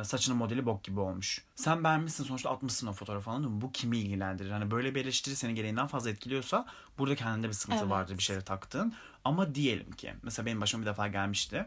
saçının 0.04 0.36
modeli 0.38 0.66
bok 0.66 0.84
gibi 0.84 1.00
olmuş. 1.00 1.44
Sen 1.54 1.84
beğenmişsin 1.84 2.24
sonuçta 2.24 2.50
atmışsın 2.50 2.86
o 2.86 2.92
fotoğrafı 2.92 3.30
anladın 3.30 3.50
mı? 3.52 3.60
Bu 3.60 3.72
kimi 3.72 3.98
ilgilendirir? 3.98 4.50
Hani 4.50 4.70
böyle 4.70 4.94
bir 4.94 5.02
eleştiri 5.02 5.36
seni 5.36 5.54
gereğinden 5.54 5.86
fazla 5.86 6.10
etkiliyorsa 6.10 6.66
burada 6.98 7.14
kendinde 7.14 7.48
bir 7.48 7.52
sıkıntı 7.52 7.80
Evet. 7.80 7.90
vardır 7.90 8.18
bir 8.18 8.22
şeyle 8.22 8.40
taktığın. 8.42 8.94
Ama 9.24 9.54
diyelim 9.54 9.90
ki 9.92 10.14
mesela 10.22 10.46
benim 10.46 10.60
başıma 10.60 10.82
bir 10.82 10.86
defa 10.86 11.08
gelmişti. 11.08 11.66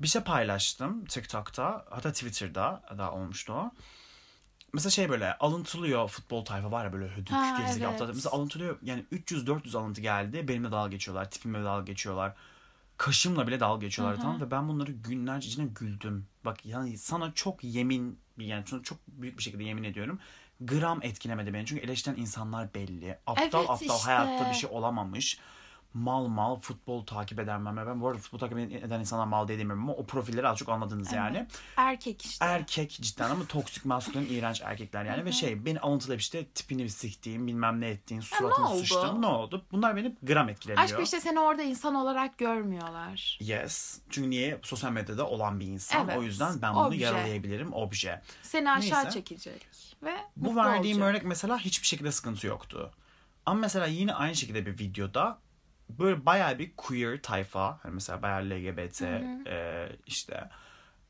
Bir 0.00 0.08
şey 0.08 0.22
paylaştım 0.22 1.04
TikTok'ta 1.04 1.84
hatta 1.90 2.12
Twitter'da 2.12 2.82
da 2.98 3.12
olmuştu 3.12 3.52
o. 3.52 3.70
Mesela 4.72 4.90
şey 4.90 5.08
böyle 5.08 5.38
alıntılıyor 5.38 6.08
futbol 6.08 6.44
tayfa 6.44 6.70
var 6.70 6.84
ya 6.84 6.92
böyle 6.92 7.08
hödük 7.08 7.30
Ha, 7.32 7.58
gerizekalı 7.58 7.90
evet. 7.90 8.02
aptal. 8.02 8.14
Mesela 8.14 8.34
alıntılıyor 8.36 8.78
yani 8.82 9.04
300-400 9.12 9.78
alıntı 9.78 10.00
geldi. 10.00 10.48
Benimle 10.48 10.70
dalga 10.72 10.88
geçiyorlar. 10.88 11.30
Tipimle 11.30 11.64
dalga 11.64 11.84
geçiyorlar. 11.84 12.34
Kaşımla 12.96 13.46
bile 13.46 13.60
dalga 13.60 13.86
geçiyorlar 13.86 14.16
Hı 14.16 14.20
hı. 14.20 14.22
tamam 14.22 14.40
ve 14.40 14.50
ben 14.50 14.68
bunları 14.68 14.92
günlerce 14.92 15.48
içine 15.48 15.66
güldüm. 15.66 16.26
Bak 16.44 16.66
yani 16.66 16.98
sana 16.98 17.34
çok 17.34 17.64
yemin 17.64 18.18
yani 18.38 18.64
sana 18.66 18.82
çok 18.82 18.98
büyük 19.08 19.38
bir 19.38 19.42
şekilde 19.42 19.64
yemin 19.64 19.84
ediyorum. 19.84 20.18
Gram 20.60 21.02
etkilemedi 21.02 21.54
beni. 21.54 21.66
Çünkü 21.66 21.84
eleştiren 21.84 22.16
insanlar 22.16 22.74
belli. 22.74 23.18
Aptal 23.26 23.42
Evet 23.42 23.70
aptal 23.70 23.96
işte. 23.96 24.10
hayatta 24.10 24.50
bir 24.50 24.54
şey 24.54 24.70
olamamış. 24.72 25.38
Mal 25.94 26.26
mal 26.26 26.56
futbol 26.56 27.06
takip 27.06 27.40
eden 27.40 27.66
ben. 27.66 27.76
Ben 27.76 28.00
bu 28.00 28.08
arada 28.08 28.18
futbol 28.18 28.38
takip 28.38 28.58
eden 28.58 29.00
insanlar 29.00 29.26
mal 29.26 29.48
diye 29.48 29.58
demiyorum 29.58 29.82
ama 29.82 29.92
o 29.92 30.06
profilleri 30.06 30.48
az 30.48 30.58
çok 30.58 30.68
anladınız 30.68 31.12
yani 31.12 31.46
Erkek 31.76 32.24
işte. 32.24 32.44
erkek 32.44 32.90
cidden 32.90 33.30
ama 33.30 33.46
toksik 33.46 33.84
maskülen 33.84 34.26
iğrenç 34.30 34.60
erkekler 34.64 35.04
yani 35.04 35.24
ve 35.24 35.32
şey 35.32 35.64
beni 35.64 35.80
alıntılayıp 35.80 36.20
işte 36.20 36.46
tipini 36.46 36.84
bir 36.84 36.88
siktiğim 36.88 37.46
bilmem 37.46 37.80
ne 37.80 37.88
ettiğin 37.88 38.20
suratını 38.20 38.68
oldu? 38.70 38.78
sıçtığım 38.78 39.22
ne 39.22 39.26
oldu? 39.26 39.64
Bunlar 39.72 39.96
beni 39.96 40.16
gram 40.22 40.48
etkilemiyor. 40.48 40.84
Aşk 40.84 41.00
işte 41.02 41.20
seni 41.20 41.40
orada 41.40 41.62
insan 41.62 41.94
olarak 41.94 42.38
görmüyorlar. 42.38 43.38
Yes. 43.40 44.00
Çünkü 44.10 44.30
niye? 44.30 44.58
Sosyal 44.62 44.90
medyada 44.92 45.26
olan 45.26 45.60
bir 45.60 45.66
insan. 45.66 46.04
Evet. 46.08 46.18
O 46.18 46.22
yüzden 46.22 46.62
ben 46.62 46.74
bunu 46.74 46.86
Obje. 46.86 47.04
yaralayabilirim. 47.04 47.72
Obje. 47.72 48.22
Seni 48.42 48.70
aşağı 48.70 49.04
Neyse. 49.04 49.18
çekecek. 49.18 49.68
Ve 50.02 50.16
Bu 50.36 50.56
verdiğim 50.56 50.96
olacak. 50.96 51.10
örnek 51.10 51.24
mesela 51.24 51.58
hiçbir 51.58 51.86
şekilde 51.86 52.12
sıkıntı 52.12 52.46
yoktu. 52.46 52.90
Ama 53.46 53.60
mesela 53.60 53.86
yine 53.86 54.14
aynı 54.14 54.34
şekilde 54.36 54.66
bir 54.66 54.78
videoda 54.78 55.38
böyle 55.88 56.26
bayağı 56.26 56.58
bir 56.58 56.76
queer 56.76 57.22
tayfa 57.22 57.78
hani 57.82 57.94
mesela 57.94 58.22
bayağı 58.22 58.50
LGBT 58.50 59.02
e, 59.46 59.88
işte 60.06 60.50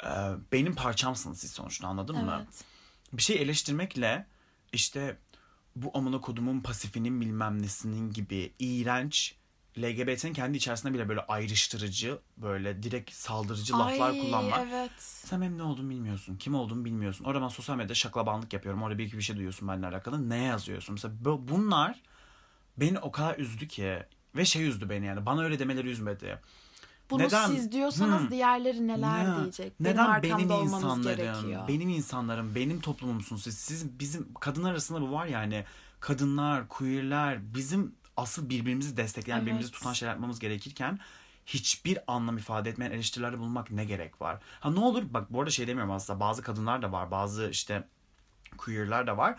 e, 0.05 0.09
benim 0.53 0.75
parçamsınız 0.75 1.41
siz 1.41 1.51
sonuçta 1.51 1.89
anladın 1.89 2.17
mı? 2.17 2.35
Evet. 2.37 2.65
bir 3.13 3.23
şey 3.23 3.43
eleştirmekle 3.43 4.27
işte 4.73 5.17
bu 5.77 5.91
amına 5.95 6.21
kodumun 6.21 6.61
pasifinin 6.61 7.21
bilmem 7.21 7.63
nesinin 7.63 8.13
gibi 8.13 8.53
iğrenç 8.59 9.35
LGBT'nin 9.79 10.33
kendi 10.33 10.57
içerisinde 10.57 10.95
bile 10.95 11.09
böyle 11.09 11.21
ayrıştırıcı 11.21 12.19
böyle 12.37 12.83
direkt 12.83 13.13
saldırıcı 13.13 13.79
laflar 13.79 14.11
Ay, 14.11 14.19
kullanmak. 14.21 14.67
Evet. 14.69 14.91
Sen 14.99 15.41
benim 15.41 15.59
ne 15.59 15.63
olduğumu 15.63 15.91
bilmiyorsun. 15.91 16.37
Kim 16.37 16.55
olduğumu 16.55 16.85
bilmiyorsun. 16.85 17.25
Orada 17.25 17.43
ben 17.43 17.49
sosyal 17.49 17.77
medyada 17.77 17.95
şaklabanlık 17.95 18.53
yapıyorum. 18.53 18.83
Orada 18.83 18.99
bir 18.99 19.07
iki 19.07 19.17
bir 19.17 19.23
şey 19.23 19.37
duyuyorsun 19.37 19.69
benimle 19.69 19.87
alakalı. 19.87 20.31
Ne 20.31 20.43
yazıyorsun? 20.43 20.93
Mesela 20.93 21.15
bu- 21.21 21.49
bunlar 21.49 22.03
beni 22.77 22.99
o 22.99 23.13
kadar 23.13 23.39
üzdü 23.39 23.69
ki. 23.69 24.03
Ve 24.39 24.45
şey 24.45 24.67
üzdü 24.69 24.89
beni 24.91 25.07
yani. 25.07 25.27
Bana 25.27 25.43
öyle 25.43 25.59
demeleri 25.59 25.89
üzmedi. 25.89 26.39
Bunu 27.11 27.23
Neden? 27.23 27.47
siz 27.47 27.73
diyorsanız 27.73 28.21
Hmm. 28.23 28.31
diğerleri 28.31 28.87
neler 28.89 29.25
Ya, 29.25 29.41
diyecek. 29.41 29.73
Neden 29.81 30.23
benim 30.23 30.51
insanlarım, 30.51 31.03
gerekiyor. 31.03 31.69
benim 31.69 31.89
insanlarım, 31.89 32.55
benim 32.55 32.81
toplumumsunuz 32.81 33.43
siz? 33.43 33.59
Siz 33.59 33.99
bizim 33.99 34.35
kadınlar 34.35 34.71
arasında 34.71 35.01
bu 35.01 35.13
var 35.13 35.27
ya 35.27 35.39
hani 35.39 35.65
kadınlar, 36.01 36.69
queerler 36.69 37.55
bizim 37.55 37.95
asıl 38.17 38.49
birbirimizi 38.49 38.97
destekleyen, 38.97 39.37
Evet. 39.37 39.47
birbirimizi 39.47 39.73
tutan 39.73 39.93
şeyler 39.93 40.13
yapmamız 40.13 40.39
gerekirken 40.39 40.99
hiçbir 41.47 41.99
anlam 42.07 42.39
ifade 42.39 42.71
etmeyen 42.71 42.91
eleştirilerde 42.91 43.39
bulunmak 43.39 43.71
ne 43.71 43.85
gerek 43.85 44.21
var? 44.23 44.39
Ha 44.61 44.71
ne 44.71 44.81
olur 44.81 45.03
bak 45.11 45.33
bu 45.33 45.39
arada 45.41 45.51
şey 45.51 45.67
demiyorum 45.67 45.93
aslında 45.93 46.21
bazı 46.21 46.43
kadınlar 46.43 46.83
da 46.83 46.93
var, 46.93 47.11
bazı 47.11 47.49
işte 47.51 47.85
queerler 48.59 49.07
de 49.07 49.17
var. 49.17 49.37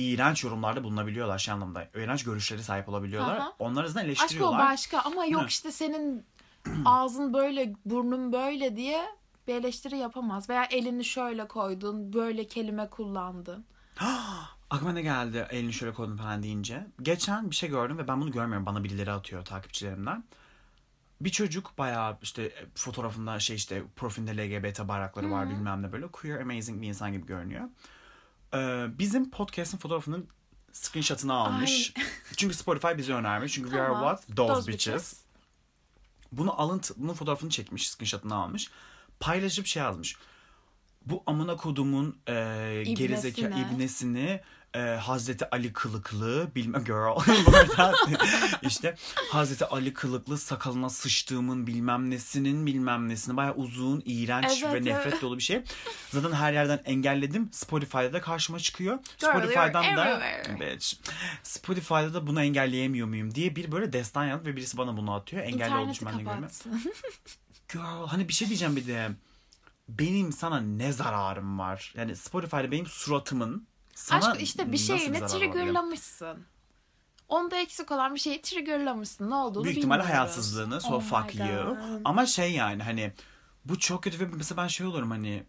İğrenç 0.00 0.44
yorumlarda 0.44 0.84
bulunabiliyorlar 0.84 1.38
şey 1.38 1.54
anlamda. 1.54 1.88
İğrenç 1.94 2.24
görüşleri 2.24 2.62
sahip 2.62 2.88
olabiliyorlar. 2.88 3.36
Aha. 3.36 3.52
Onlar 3.58 3.80
arasında 3.80 4.00
Aşk 4.00 4.06
o 4.06 4.08
eleştiriyorlar. 4.08 4.58
başka 4.58 5.00
ama 5.00 5.24
yok 5.24 5.42
Hı. 5.42 5.46
işte 5.46 5.72
senin 5.72 6.24
ağzın 6.84 7.32
böyle 7.34 7.74
burnun 7.84 8.32
böyle 8.32 8.76
diye 8.76 9.06
bir 9.48 9.54
eleştiri 9.54 9.96
yapamaz. 9.96 10.48
Veya 10.50 10.64
elini 10.64 11.04
şöyle 11.04 11.48
koydun 11.48 12.12
böyle 12.12 12.46
kelime 12.46 12.88
kullandın. 12.88 13.64
Aklıma 14.70 14.92
ne 14.92 15.02
geldi 15.02 15.46
elini 15.50 15.72
şöyle 15.72 15.94
koydum 15.94 16.16
falan 16.16 16.42
deyince. 16.42 16.86
Geçen 17.02 17.50
bir 17.50 17.56
şey 17.56 17.68
gördüm 17.70 17.98
ve 17.98 18.08
ben 18.08 18.20
bunu 18.20 18.30
görmüyorum. 18.32 18.66
Bana 18.66 18.84
birileri 18.84 19.12
atıyor 19.12 19.44
takipçilerimden. 19.44 20.24
Bir 21.20 21.30
çocuk 21.30 21.78
bayağı 21.78 22.16
işte 22.22 22.52
fotoğrafında 22.74 23.40
şey 23.40 23.56
işte 23.56 23.82
profilinde 23.96 24.36
LGBT 24.36 24.88
bayrakları 24.88 25.30
var 25.30 25.50
bilmem 25.50 25.82
ne 25.82 25.92
böyle. 25.92 26.06
Queer 26.06 26.40
amazing 26.40 26.82
bir 26.82 26.88
insan 26.88 27.12
gibi 27.12 27.26
görünüyor. 27.26 27.64
Ee, 28.54 28.86
bizim 28.98 29.30
podcast'ın 29.30 29.78
fotoğrafının 29.78 30.28
screenshot'ını 30.72 31.32
almış. 31.34 31.94
Çünkü 32.36 32.54
Spotify 32.54 32.96
bize 32.96 33.12
önermiş. 33.12 33.52
Çünkü 33.52 33.68
we 33.68 33.80
are 33.82 33.92
Tamam. 33.92 34.16
what? 34.16 34.36
Those, 34.36 34.54
Those 34.54 34.72
bitches. 34.72 34.94
bitches. 34.94 35.20
Bunu 36.32 36.60
alıntı, 36.60 36.94
bunun 36.96 37.14
fotoğrafını 37.14 37.50
çekmiş, 37.50 37.90
screenshot'ını 37.90 38.34
almış. 38.34 38.70
Paylaşıp 39.20 39.66
şey 39.66 39.82
yazmış. 39.82 40.16
Bu 41.06 41.22
amına 41.26 41.56
kodumun 41.56 42.18
e, 42.28 42.32
gerizeka 42.86 43.42
İbnesine. 43.48 43.68
ibnesini 43.74 44.40
e, 44.74 44.80
Hazreti 44.80 45.50
Ali 45.50 45.72
kılıklı 45.72 46.50
bilmem 46.54 46.84
girl 46.84 47.16
burada 47.46 47.92
işte 48.62 48.94
Hazreti 49.30 49.64
Ali 49.66 49.94
kılıklı 49.94 50.38
sakalına 50.38 50.90
sıçtığımın 50.90 51.66
bilmem 51.66 52.10
nesinin 52.10 52.66
bilmem 52.66 53.08
nesini 53.08 53.36
baya 53.36 53.54
uzun 53.54 54.02
iğrenç 54.04 54.62
Evet, 54.64 54.74
ve 54.74 54.90
nefret 54.90 55.12
evet. 55.12 55.22
dolu 55.22 55.36
bir 55.36 55.42
şey. 55.42 55.62
Zaten 56.10 56.32
her 56.32 56.52
yerden 56.52 56.80
engelledim. 56.84 57.48
Spotify'da 57.52 58.12
da 58.12 58.20
karşıma 58.20 58.58
çıkıyor. 58.58 58.98
Girl, 59.18 59.30
Spotify'dan 59.30 59.96
da 59.96 60.20
bitch. 60.60 60.94
Spotify'da 61.42 62.14
da 62.14 62.26
bunu 62.26 62.42
engelleyemiyor 62.42 63.08
muyum 63.08 63.34
diye 63.34 63.56
bir 63.56 63.72
böyle 63.72 63.92
destan 63.92 64.24
yazdım 64.24 64.46
ve 64.46 64.56
birisi 64.56 64.76
bana 64.78 64.96
bunu 64.96 65.14
atıyor. 65.14 65.42
Engelli 65.42 65.70
İnterneti 65.70 66.06
ben 66.06 66.18
de 66.18 66.22
görmüyorum. 66.22 66.48
Girl 67.72 68.06
hani 68.06 68.28
bir 68.28 68.32
şey 68.32 68.48
diyeceğim 68.48 68.76
bir 68.76 68.86
de. 68.86 69.10
Benim 69.88 70.32
sana 70.32 70.60
ne 70.60 70.92
zararım 70.92 71.58
var? 71.58 71.92
Yani 71.96 72.16
Spotify'da 72.16 72.70
benim 72.70 72.86
suratımın 72.86 73.69
sana 74.00 74.30
Aşk 74.30 74.42
işte 74.42 74.72
bir 74.72 74.78
oluyor? 75.26 75.40
triggerlamışsın. 75.52 76.44
Onda 77.28 77.56
eksik 77.56 77.90
olan 77.92 78.14
bir 78.14 78.20
şeyi 78.20 78.42
triggerlamışsın. 78.42 79.30
Ne 79.30 79.34
olduğunu 79.34 79.64
Büyük 79.64 79.76
ihtimalle 79.78 80.00
bilmiyoruz. 80.00 80.18
hayatsızlığını 80.20 80.80
so 80.80 81.00
Oh. 81.80 82.00
Ama 82.04 82.26
şey 82.26 82.52
yani 82.52 82.82
hani 82.82 83.12
bu 83.64 83.78
çok 83.78 84.02
kötü 84.04 84.20
ve 84.20 84.24
mesela 84.36 84.62
ben 84.62 84.66
şey 84.68 84.86
olurum 84.86 85.10
hani 85.10 85.44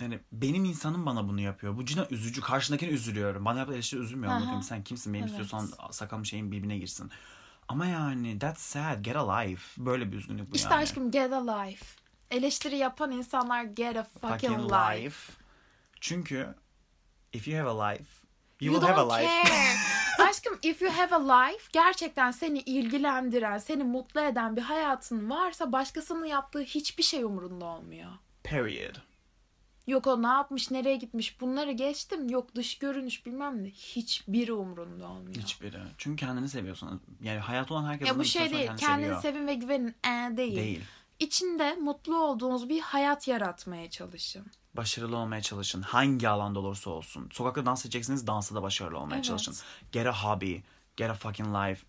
yani 0.00 0.20
benim 0.32 0.64
insanım 0.64 1.06
bana 1.06 1.28
bunu 1.28 1.40
yapıyor. 1.40 1.76
Bu 1.76 1.84
cidden 1.84 2.06
üzücü. 2.10 2.40
Karşındakine 2.40 2.90
üzülüyorum. 2.90 3.44
Bana 3.44 3.58
yaptığı 3.58 3.76
üzülmüyorum. 3.98 4.36
Aha. 4.36 4.42
Bakayım 4.44 4.62
sen 4.62 4.84
kimsin? 4.84 5.12
Benim 5.14 5.24
Evet. 5.28 5.40
istiyorsan 5.40 5.70
sakalım 5.90 6.26
şeyin 6.26 6.52
birbirine 6.52 6.78
girsin. 6.78 7.10
Ama 7.68 7.86
yani 7.86 8.38
that's 8.38 8.60
sad. 8.62 9.04
Get 9.04 9.16
a 9.16 9.36
life. 9.36 9.84
Böyle 9.84 10.12
bir 10.12 10.16
üzgünlük 10.16 10.50
bu 10.52 10.56
İşte 10.56 10.68
yani. 10.74 10.82
aşkım 10.82 11.10
get 11.10 11.32
a 11.32 11.56
life. 11.58 11.84
Eleştiri 12.30 12.76
yapan 12.76 13.10
insanlar 13.10 13.62
get 13.64 13.96
a 13.96 14.02
fucking, 14.04 14.32
Fucking 14.32 14.72
life. 14.72 15.04
life. 15.04 15.32
Çünkü 16.00 16.54
if 17.32 17.48
you 17.48 17.58
have 17.58 17.68
a 17.68 17.92
life 17.92 18.20
you, 18.60 18.72
You 18.72 18.80
will 18.80 18.88
have 18.88 19.00
a 19.00 19.18
life. 19.20 19.30
Aşkım 20.30 20.58
if 20.62 20.82
you 20.82 20.90
have 20.92 21.14
a 21.14 21.38
life 21.38 21.64
gerçekten 21.72 22.30
seni 22.30 22.58
ilgilendiren, 22.58 23.58
seni 23.58 23.84
mutlu 23.84 24.20
eden 24.20 24.56
bir 24.56 24.62
hayatın 24.62 25.30
varsa 25.30 25.72
başkasının 25.72 26.24
yaptığı 26.26 26.60
hiçbir 26.62 27.02
şey 27.02 27.22
umurunda 27.24 27.64
olmuyor. 27.64 28.10
Period. 28.44 28.96
Yok 29.86 30.06
o 30.06 30.22
ne 30.22 30.26
yapmış, 30.26 30.70
nereye 30.70 30.96
gitmiş 30.96 31.40
bunları 31.40 31.72
geçtim. 31.72 32.28
Yok 32.28 32.54
dış 32.54 32.78
görünüş 32.78 33.26
bilmem 33.26 33.64
ne. 33.64 33.68
Hiçbiri 33.70 34.52
umurunda 34.52 35.08
olmuyor. 35.08 35.36
Hiçbiri. 35.36 35.78
Çünkü 35.98 36.26
kendini 36.26 36.48
seviyorsun. 36.48 37.00
Yani 37.22 37.38
hayat 37.38 37.70
olan 37.70 37.84
herkes 37.84 38.08
ya 38.08 38.18
bu 38.18 38.24
şey 38.24 38.50
değil. 38.52 38.52
kendini 38.66 38.76
Kendini 38.80 39.04
seviyor. 39.04 39.22
sevin 39.22 39.46
ve 39.46 39.54
güvenin. 39.54 39.94
Ee, 40.06 40.36
değil. 40.36 40.56
Değil. 40.56 40.80
İçinde 41.18 41.74
mutlu 41.74 42.16
olduğunuz 42.16 42.68
bir 42.68 42.80
hayat 42.80 43.28
yaratmaya 43.28 43.90
çalışın. 43.90 44.46
Başarılı 44.74 45.16
olmaya 45.16 45.42
çalışın. 45.42 45.82
Hangi 45.82 46.28
alanda 46.28 46.58
olursa 46.58 46.90
olsun. 46.90 47.28
Sokakta 47.32 47.66
dans 47.66 47.84
edeceksiniz, 47.84 48.26
dansta 48.26 48.54
da 48.54 48.62
başarılı 48.62 48.98
olmaya 48.98 49.14
Evet. 49.14 49.24
çalışın. 49.24 49.54
Get 49.92 50.06
a 50.06 50.12
hobby. 50.24 50.56
Get 50.96 51.10
a 51.10 51.14
fucking 51.14 51.48
life. 51.48 51.86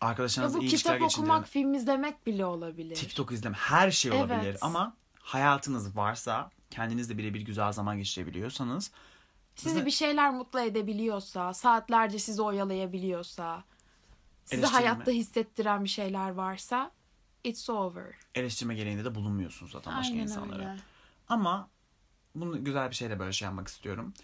Arkadaşlarınızla 0.00 0.58
bu 0.58 0.62
iyi 0.62 0.68
ilişkiler 0.68 0.94
kitap 0.96 1.08
geçindirin. 1.10 1.30
okumak, 1.32 1.48
film 1.48 1.74
izlemek 1.74 2.26
bile 2.26 2.44
olabilir. 2.44 2.94
TikTok 2.96 3.32
izleme. 3.32 3.56
Her 3.56 3.90
şey 3.90 4.12
olabilir. 4.12 4.36
Evet. 4.42 4.58
Ama 4.62 4.96
hayatınız 5.20 5.96
varsa, 5.96 6.50
kendinizle 6.70 7.18
birebir 7.18 7.40
güzel 7.40 7.72
zaman 7.72 7.98
geçirebiliyorsanız 7.98 8.90
Sizi 9.56 9.68
Size- 9.74 9.86
bir 9.86 9.90
şeyler 9.90 10.30
mutlu 10.34 10.60
edebiliyorsa, 10.60 11.54
saatlerce 11.54 12.18
sizi 12.18 12.42
oyalayabiliyorsa, 12.42 13.64
sizi 14.44 14.66
hayatta 14.66 15.10
hissettiren 15.10 15.84
bir 15.84 15.88
şeyler 15.88 16.30
varsa 16.30 16.90
it's 17.44 17.70
over. 17.70 18.14
eleştirme 18.34 18.74
gereğinde 18.74 19.04
de 19.04 19.14
bulunmuyorsunuz 19.14 19.72
zaten 19.72 19.96
başka 19.96 20.12
Aynen 20.12 20.22
insanlara. 20.22 20.58
öyle. 20.58 20.76
Ama 21.28 21.68
bunu 22.34 22.64
güzel 22.64 22.90
bir 22.90 22.94
şeyle 22.94 23.18
böyle 23.18 23.32
şey 23.32 23.46
yapmak 23.46 23.68
istiyorum. 23.68 24.14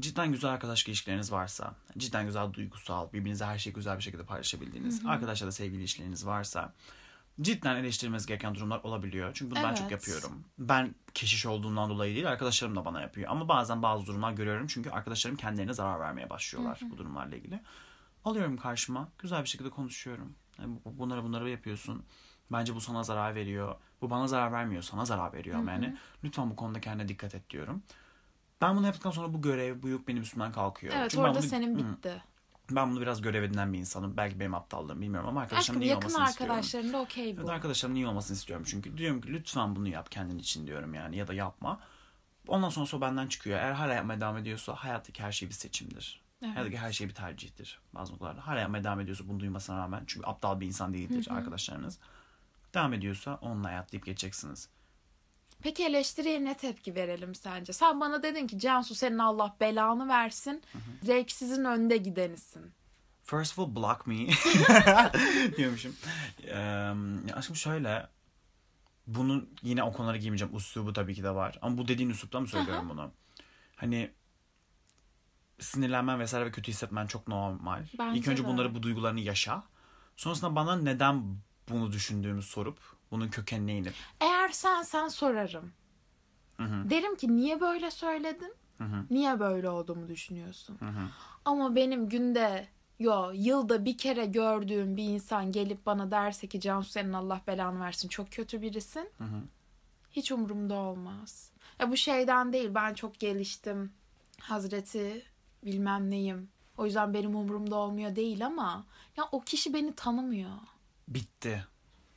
cidden 0.00 0.32
güzel 0.32 0.50
arkadaşlık 0.50 0.88
ilişkileriniz 0.88 1.32
varsa, 1.32 1.74
cidden 1.98 2.26
güzel 2.26 2.52
duygusal, 2.52 3.12
birbirinize 3.12 3.44
her 3.44 3.58
şeyi 3.58 3.74
güzel 3.74 3.96
bir 3.98 4.02
şekilde 4.02 4.22
paylaşabildiğiniz, 4.24 5.06
arkadaşlarla 5.06 5.52
sevgili 5.52 5.80
ilişkileriniz 5.80 6.26
varsa 6.26 6.72
cidden 7.40 7.76
eleştirilmeniz 7.76 8.26
gereken 8.26 8.54
durumlar 8.54 8.80
olabiliyor. 8.82 9.30
Çünkü 9.34 9.50
bunu 9.54 9.62
ben 9.62 9.68
Evet. 9.68 9.78
çok 9.78 9.90
yapıyorum. 9.90 10.44
Ben 10.58 10.94
keşiş 11.14 11.46
olduğumdan 11.46 11.90
dolayı 11.90 12.14
değil, 12.14 12.28
arkadaşlarım 12.28 12.76
da 12.76 12.84
bana 12.84 13.00
yapıyor. 13.00 13.30
Ama 13.30 13.48
bazen 13.48 13.82
bazı 13.82 14.06
durumlar 14.06 14.32
görüyorum 14.32 14.66
çünkü 14.66 14.90
arkadaşlarım 14.90 15.36
kendilerine 15.36 15.72
zarar 15.74 16.00
vermeye 16.00 16.30
başlıyorlar 16.30 16.80
bu 16.90 16.98
durumlarla 16.98 17.36
ilgili. 17.36 17.60
Alıyorum 18.24 18.56
karşıma, 18.56 19.08
güzel 19.18 19.42
bir 19.42 19.48
şekilde 19.48 19.70
konuşuyorum. 19.70 20.34
Yani 20.58 20.78
bu- 20.84 20.98
bunları 20.98 21.22
bunları 21.24 21.50
yapıyorsun. 21.50 22.04
Bence 22.52 22.74
bu 22.74 22.80
sana 22.80 23.02
zarar 23.02 23.34
veriyor. 23.34 23.74
Bu 24.00 24.10
bana 24.10 24.26
zarar 24.26 24.52
vermiyor, 24.52 24.82
sana 24.82 25.04
zarar 25.04 25.32
veriyor 25.32 25.58
ama 25.58 25.70
yani. 25.72 25.96
Lütfen 26.24 26.50
bu 26.50 26.56
konuda 26.56 26.80
kendine 26.80 27.08
dikkat 27.08 27.34
et 27.34 27.50
diyorum. 27.50 27.82
Ben 28.60 28.76
bunu 28.76 28.86
yaptıktan 28.86 29.10
sonra 29.10 29.32
bu 29.34 29.42
görev, 29.42 29.82
bu 29.82 29.88
yük 29.88 30.08
benim 30.08 30.22
üstümden 30.22 30.52
kalkıyor. 30.52 30.94
Evet 30.96 31.10
Çünkü 31.10 31.24
ben 31.24 31.28
orada 31.28 31.40
bunu- 31.40 31.48
senin 31.48 31.74
Hı. 31.74 31.78
bitti. 31.78 32.22
Ben 32.70 32.90
bunu 32.90 33.00
biraz 33.00 33.22
görev 33.22 33.42
edinen 33.42 33.72
bir 33.72 33.78
insanım. 33.78 34.16
Belki 34.16 34.40
benim 34.40 34.54
aptallığım 34.54 35.00
bilmiyorum 35.00 35.28
ama 35.28 35.40
arkadaşlarımın 35.40 35.80
Aşkım 35.80 35.82
iyi 35.82 35.90
yakın 35.90 36.08
olmasını 36.08 36.28
istiyorum. 36.30 36.54
arkadaşlarında 36.56 36.98
okey 37.00 37.36
bu. 37.36 37.40
Evet, 37.40 37.50
arkadaşlarımın 37.50 37.96
iyi 37.96 38.06
olmasını 38.06 38.36
istiyorum 38.36 38.64
çünkü. 38.68 38.98
Diyorum 38.98 39.20
ki 39.20 39.32
lütfen 39.32 39.76
bunu 39.76 39.88
yap 39.88 40.10
kendin 40.10 40.38
için 40.38 40.66
diyorum 40.66 40.94
yani 40.94 41.16
ya 41.16 41.28
da 41.28 41.34
yapma. 41.34 41.80
Ondan 42.48 42.68
sonra 42.68 42.96
o 42.96 43.00
benden 43.00 43.26
çıkıyor. 43.26 43.58
Eğer 43.58 43.72
hala 43.72 43.94
yapmaya 43.94 44.20
devam 44.20 44.36
ediyorsa 44.36 44.74
hayattaki 44.74 45.22
her 45.22 45.32
şey 45.32 45.48
bir 45.48 45.54
seçimdir. 45.54 46.20
Evet. 46.42 46.54
Hayattaki 46.54 46.78
her 46.78 46.92
şey 46.92 47.08
bir 47.08 47.14
tercihtir 47.14 47.80
bazı 47.94 48.12
noktalarda. 48.12 48.46
Hala 48.46 48.60
yapmaya 48.60 48.84
devam 48.84 49.00
ediyorsa 49.00 49.28
bunu 49.28 49.40
duymasına 49.40 49.78
rağmen 49.78 50.04
çünkü 50.06 50.26
aptal 50.26 50.60
bir 50.60 50.66
insan 50.66 50.94
değildir 50.94 51.28
arkadaşlarınız. 51.30 51.98
Devam 52.74 52.92
ediyorsa 52.92 53.38
onunla 53.42 53.68
hayatlayıp 53.68 54.06
geçeceksiniz. 54.06 54.68
Peki 55.62 55.84
eleştiriye 55.84 56.44
ne 56.44 56.56
tepki 56.56 56.94
verelim 56.94 57.34
sence? 57.34 57.72
Sen 57.72 58.00
bana 58.00 58.22
dedin 58.22 58.46
ki 58.46 58.58
Cansu 58.58 58.94
senin 58.94 59.18
Allah 59.18 59.56
belanı 59.60 60.08
versin. 60.08 60.62
Zevksizin 61.02 61.64
önde 61.64 61.96
gidenisin. 61.96 62.72
First 63.22 63.58
of 63.58 63.68
all 63.68 63.76
block 63.76 64.06
me 64.06 64.16
diyormuşum. 65.56 65.96
Ya 67.28 67.36
aşkım 67.36 67.56
şöyle 67.56 68.06
bunun 69.06 69.50
yine 69.62 69.82
o 69.82 69.92
konulara 69.92 70.16
giymeyeceğim. 70.16 70.56
Üslubu 70.56 70.92
tabii 70.92 71.14
ki 71.14 71.22
de 71.22 71.30
var. 71.34 71.58
Ama 71.62 71.78
bu 71.78 71.88
dediğin 71.88 72.10
üslupta 72.10 72.40
mı 72.40 72.48
söylüyorum 72.48 72.88
bunu? 72.88 73.10
Hani 73.76 74.10
sinirlenmen 75.60 76.20
vesaire 76.20 76.46
ve 76.46 76.50
kötü 76.50 76.72
hissetmen 76.72 77.06
çok 77.06 77.28
normal. 77.28 77.86
Bence 77.98 78.18
İlk 78.18 78.28
önce 78.28 78.44
de. 78.44 78.48
bunları 78.48 78.74
bu 78.74 78.82
duygularını 78.82 79.20
yaşa. 79.20 79.62
Sonrasında 80.16 80.54
bana 80.56 80.76
neden 80.76 81.36
bunu 81.68 81.92
düşündüğümü 81.92 82.42
sorup 82.42 82.78
bunun 83.10 83.28
kökenine 83.28 83.76
inip 83.76 83.94
Eğer 84.20 84.48
sen 84.48 84.82
sen 84.82 85.08
sorarım. 85.08 85.72
Derim 86.90 87.16
ki 87.16 87.36
niye 87.36 87.60
böyle 87.60 87.90
söyledin? 87.90 88.54
Niye 89.10 89.40
böyle 89.40 89.68
olduğumu 89.70 90.08
düşünüyorsun? 90.08 90.78
Ama 91.44 91.74
benim 91.74 92.08
günde 92.08 92.68
yo 92.98 93.30
yılda 93.34 93.84
bir 93.84 93.98
kere 93.98 94.26
gördüğüm 94.26 94.96
bir 94.96 95.04
insan 95.04 95.52
gelip 95.52 95.86
bana 95.86 96.10
derse 96.10 96.46
ki 96.46 96.60
Cansu 96.60 96.90
senin 96.90 97.12
Allah 97.12 97.40
belanı 97.46 97.80
versin 97.80 98.08
çok 98.08 98.32
kötü 98.32 98.62
birisin. 98.62 99.08
Hiç 100.12 100.32
umurumda 100.32 100.74
olmaz. 100.74 101.50
Ya 101.80 101.90
bu 101.90 101.96
şeyden 101.96 102.52
değil 102.52 102.70
ben 102.74 102.94
çok 102.94 103.20
geliştim. 103.20 103.92
Hazreti 104.40 105.22
bilmem 105.64 106.10
neyim. 106.10 106.48
O 106.76 106.84
yüzden 106.86 107.14
benim 107.14 107.36
umurumda 107.36 107.76
olmuyor 107.76 108.16
değil 108.16 108.46
ama 108.46 108.84
ya 109.16 109.24
o 109.32 109.40
kişi 109.40 109.74
beni 109.74 109.94
tanımıyor. 109.94 110.50
Bitti. 111.08 111.64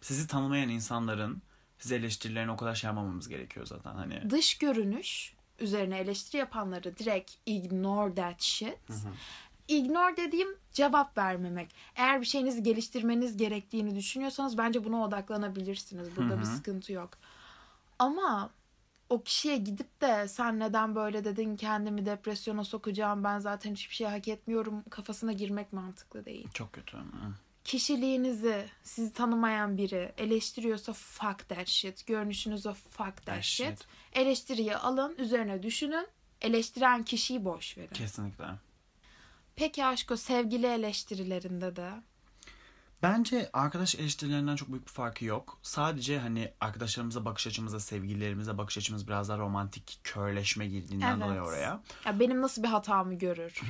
Sizi 0.02 0.28
tanımayan 0.28 0.70
insanların 0.70 1.42
size 1.80 1.96
eleştirilerini 1.96 2.52
o 2.52 2.58
kadar 2.58 2.76
şey 2.76 2.88
yapmamamız 2.88 3.30
gerekiyor 3.30 3.66
zaten. 3.66 3.96
Hani 3.96 4.30
dış 4.30 4.58
görünüş 4.58 5.34
üzerine 5.60 5.98
eleştiri 5.98 6.38
yapanları 6.38 6.98
direkt 6.98 7.32
ignore 7.46 8.16
that 8.16 8.42
shit. 8.42 8.78
Ignore 9.68 10.18
dediğim 10.18 10.48
cevap 10.72 11.18
vermemek. 11.18 11.76
Eğer 11.96 12.22
bir 12.22 12.26
şeyinizi 12.26 12.64
geliştirmeniz 12.64 13.38
gerektiğini 13.38 13.96
düşünüyorsanız 13.96 14.58
bence 14.58 14.84
buna 14.84 15.04
odaklanabilirsiniz. 15.04 16.16
Burada 16.16 16.40
bir 16.40 16.46
sıkıntı 16.46 16.94
yok. 16.94 17.10
Ama 18.00 18.50
o 19.10 19.24
kişiye 19.24 19.58
gidip 19.58 20.02
de 20.02 20.28
sen 20.28 20.60
neden 20.60 20.96
böyle 20.96 21.24
dedin 21.24 21.56
kendimi 21.56 22.06
depresyona 22.06 22.64
sokacağım 22.64 23.24
ben 23.24 23.40
zaten 23.40 23.72
hiçbir 23.72 23.96
şey 23.96 24.08
hak 24.08 24.28
etmiyorum 24.28 24.84
kafasına 24.90 25.34
girmek 25.34 25.74
mantıklı 25.74 26.26
değil. 26.26 26.48
çok 26.54 26.74
kötü. 26.74 26.98
Hı. 26.98 27.04
Kişiliğinizi 27.68 28.66
sizi 28.84 29.14
tanımayan 29.14 29.78
biri 29.78 30.14
eleştiriyorsa 30.18 30.94
fuck 30.94 31.50
that 31.50 31.68
shit. 31.68 32.08
Görünüşünüze 32.08 32.74
fuck 32.74 33.26
that, 33.26 33.44
shit. 33.44 33.68
shit. 33.68 33.88
Eleştiriyi 34.14 34.76
alın, 34.76 35.16
üzerine 35.18 35.64
düşünün. 35.64 36.08
Eleştiren 36.42 37.04
kişiyi 37.04 37.46
boş 37.46 37.78
verin. 37.78 37.94
Kesinlikle. 37.94 38.46
Peki 39.56 39.86
aşko 39.86 40.18
sevgili 40.18 40.66
eleştirilerinde 40.66 41.76
de 41.76 41.92
Bence 43.04 43.50
arkadaş 43.54 43.96
eleştirilerinden 43.96 44.56
çok 44.56 44.70
büyük 44.70 44.88
bir 44.88 44.92
farkı 44.92 45.26
yok. 45.26 45.60
Sadece 45.64 46.20
hani 46.20 46.54
arkadaşlarımıza 46.60 47.26
bakış 47.26 47.48
açımıza, 47.48 47.80
sevgililerimize 47.80 48.58
bakış 48.58 48.78
açımız 48.78 49.08
biraz 49.08 49.30
daha 49.30 49.38
romantik 49.38 50.00
körleşme 50.04 50.68
girdiğinden 50.68 51.12
Evet. 51.18 51.26
dolayı 51.26 51.42
oraya. 51.42 51.82
ya 52.06 52.20
benim 52.20 52.42
nasıl 52.42 52.64
bir 52.64 52.68
hatamı 52.68 53.14
görür? 53.14 53.62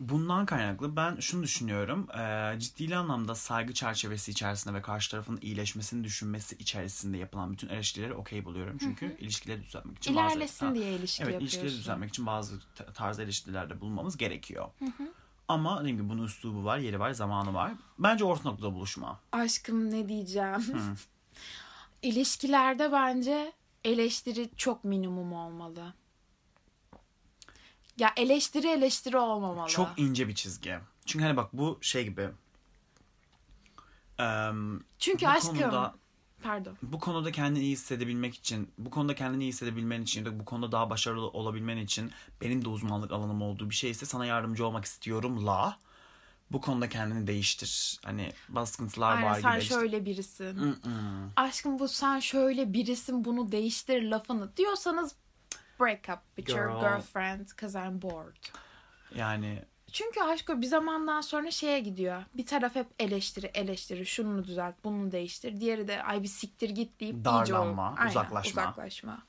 Bundan 0.00 0.46
kaynaklı 0.46 0.96
ben 0.96 1.16
şunu 1.20 1.42
düşünüyorum. 1.42 2.06
E, 2.10 2.54
ciddi 2.60 2.96
anlamda 2.96 3.34
saygı 3.34 3.74
çerçevesi 3.74 4.30
içerisinde 4.30 4.74
ve 4.74 4.82
karşı 4.82 5.10
tarafın 5.10 5.38
iyileşmesini 5.42 6.04
düşünmesi 6.04 6.56
içerisinde 6.58 7.16
yapılan 7.16 7.52
bütün 7.52 7.68
eleştirileri 7.68 8.14
okey 8.14 8.44
buluyorum. 8.44 8.78
Çünkü 8.78 9.16
ilişkileri 9.18 9.62
düzeltmek 9.62 9.98
için 9.98 10.16
bazı... 10.16 10.34
İlerlesin 10.36 10.66
Ha, 10.66 10.74
diye 10.74 10.92
ilişki 10.92 11.22
Evet 11.22 11.40
ilişkileri 11.42 11.56
yapıyorsun. 11.64 11.80
düzeltmek 11.80 12.08
için 12.08 12.26
bazı 12.26 12.60
tarz 12.94 13.18
eleştirilerde 13.18 13.80
bulunmamız 13.80 14.16
gerekiyor. 14.16 14.68
Ama 15.48 15.80
dediğim 15.80 15.96
gibi 15.96 16.08
bunun 16.08 16.24
üslubu 16.24 16.64
var, 16.64 16.78
yeri 16.78 17.00
var, 17.00 17.12
zamanı 17.12 17.54
var. 17.54 17.72
Bence 17.98 18.24
orta 18.24 18.50
noktada 18.50 18.74
buluşma. 18.74 19.20
Aşkım 19.32 19.90
ne 19.90 20.08
diyeceğim? 20.08 20.64
İlişkilerde 22.02 22.92
bence 22.92 23.52
eleştiri 23.84 24.50
çok 24.56 24.84
minimum 24.84 25.32
olmalı. 25.32 25.94
Ya 28.00 28.12
eleştiri 28.16 28.68
eleştiri 28.68 29.16
olmamalı. 29.16 29.68
Çok 29.68 29.88
ince 29.96 30.28
bir 30.28 30.34
çizgi. 30.34 30.78
Çünkü 31.06 31.24
hani 31.24 31.36
bak 31.36 31.52
bu 31.52 31.78
şey 31.80 32.04
gibi. 32.04 32.28
Em, 34.18 34.80
Çünkü 34.98 35.26
aşkım 35.26 35.58
konuda- 35.58 35.94
pardon. 36.42 36.76
bu 36.82 36.98
konuda 37.00 37.32
kendini 37.32 37.62
iyi 37.64 37.72
hissedebilmek 37.72 38.34
için, 38.34 38.70
bu 38.78 38.90
konuda 38.90 39.14
kendini 39.14 39.42
iyi 39.44 39.48
hissedebilmen 39.48 40.02
için, 40.02 40.40
bu 40.40 40.44
konuda 40.44 40.72
daha 40.72 40.90
başarılı 40.90 41.28
olabilmen 41.28 41.76
için 41.76 42.10
benim 42.40 42.64
de 42.64 42.68
uzmanlık 42.68 43.12
alanım 43.12 43.42
olduğu 43.42 43.70
bir 43.70 43.74
şeyse 43.74 44.06
sana 44.06 44.26
yardımcı 44.26 44.66
olmak 44.66 44.84
istiyorum 44.84 45.46
la. 45.46 45.78
Bu 46.52 46.60
konuda 46.60 46.88
kendini 46.88 47.26
değiştir. 47.26 48.00
Hani 48.04 48.32
bazı 48.48 48.72
sıkıntılar 48.72 49.16
Aynen 49.16 49.30
var 49.30 49.40
sen 49.40 49.52
gibi. 49.52 49.62
işte. 49.62 49.74
şöyle 49.74 50.04
birisin. 50.04 50.56
Mm-mm. 50.58 51.32
Aşkım 51.36 51.78
bu 51.78 51.88
sen 51.88 52.18
şöyle 52.20 52.72
birisin 52.72 53.24
bunu 53.24 53.52
değiştir 53.52 54.02
lafını 54.02 54.56
diyorsanız 54.56 55.14
break 55.80 56.08
up 56.08 56.18
with 56.36 56.56
your 56.58 56.68
Girl. 56.68 56.80
girlfriend 56.80 57.46
cause 57.60 57.78
I'm 57.78 58.02
bored. 58.02 58.36
Yani 59.14 59.62
Çünkü 59.92 60.20
aşkım 60.20 60.62
bir 60.62 60.66
zamandan 60.66 61.20
sonra 61.20 61.50
şeye 61.50 61.80
gidiyor. 61.80 62.22
Bir 62.34 62.46
taraf 62.46 62.74
hep 62.74 62.86
eleştiri 62.98 63.50
eleştiri 63.54 64.06
şunu 64.06 64.44
düzelt 64.44 64.74
bunu 64.84 65.12
değiştir. 65.12 65.60
Diğeri 65.60 65.88
de 65.88 66.02
ay 66.02 66.22
bir 66.22 66.28
siktir 66.28 66.70
git 66.70 67.00
deyip 67.00 67.14
iyice 67.14 67.24
Darlanma, 67.24 67.94
Aynen, 67.98 68.10
uzaklaşma. 68.10 68.62
uzaklaşma. 68.62 69.22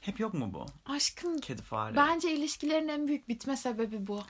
hep 0.00 0.20
yok 0.20 0.34
mu 0.34 0.52
bu? 0.54 0.66
Aşkım 0.86 1.38
Kedi 1.38 1.62
fare. 1.62 1.96
bence 1.96 2.32
ilişkilerin 2.32 2.88
en 2.88 3.08
büyük 3.08 3.28
bitme 3.28 3.56
sebebi 3.56 4.06
bu. 4.06 4.22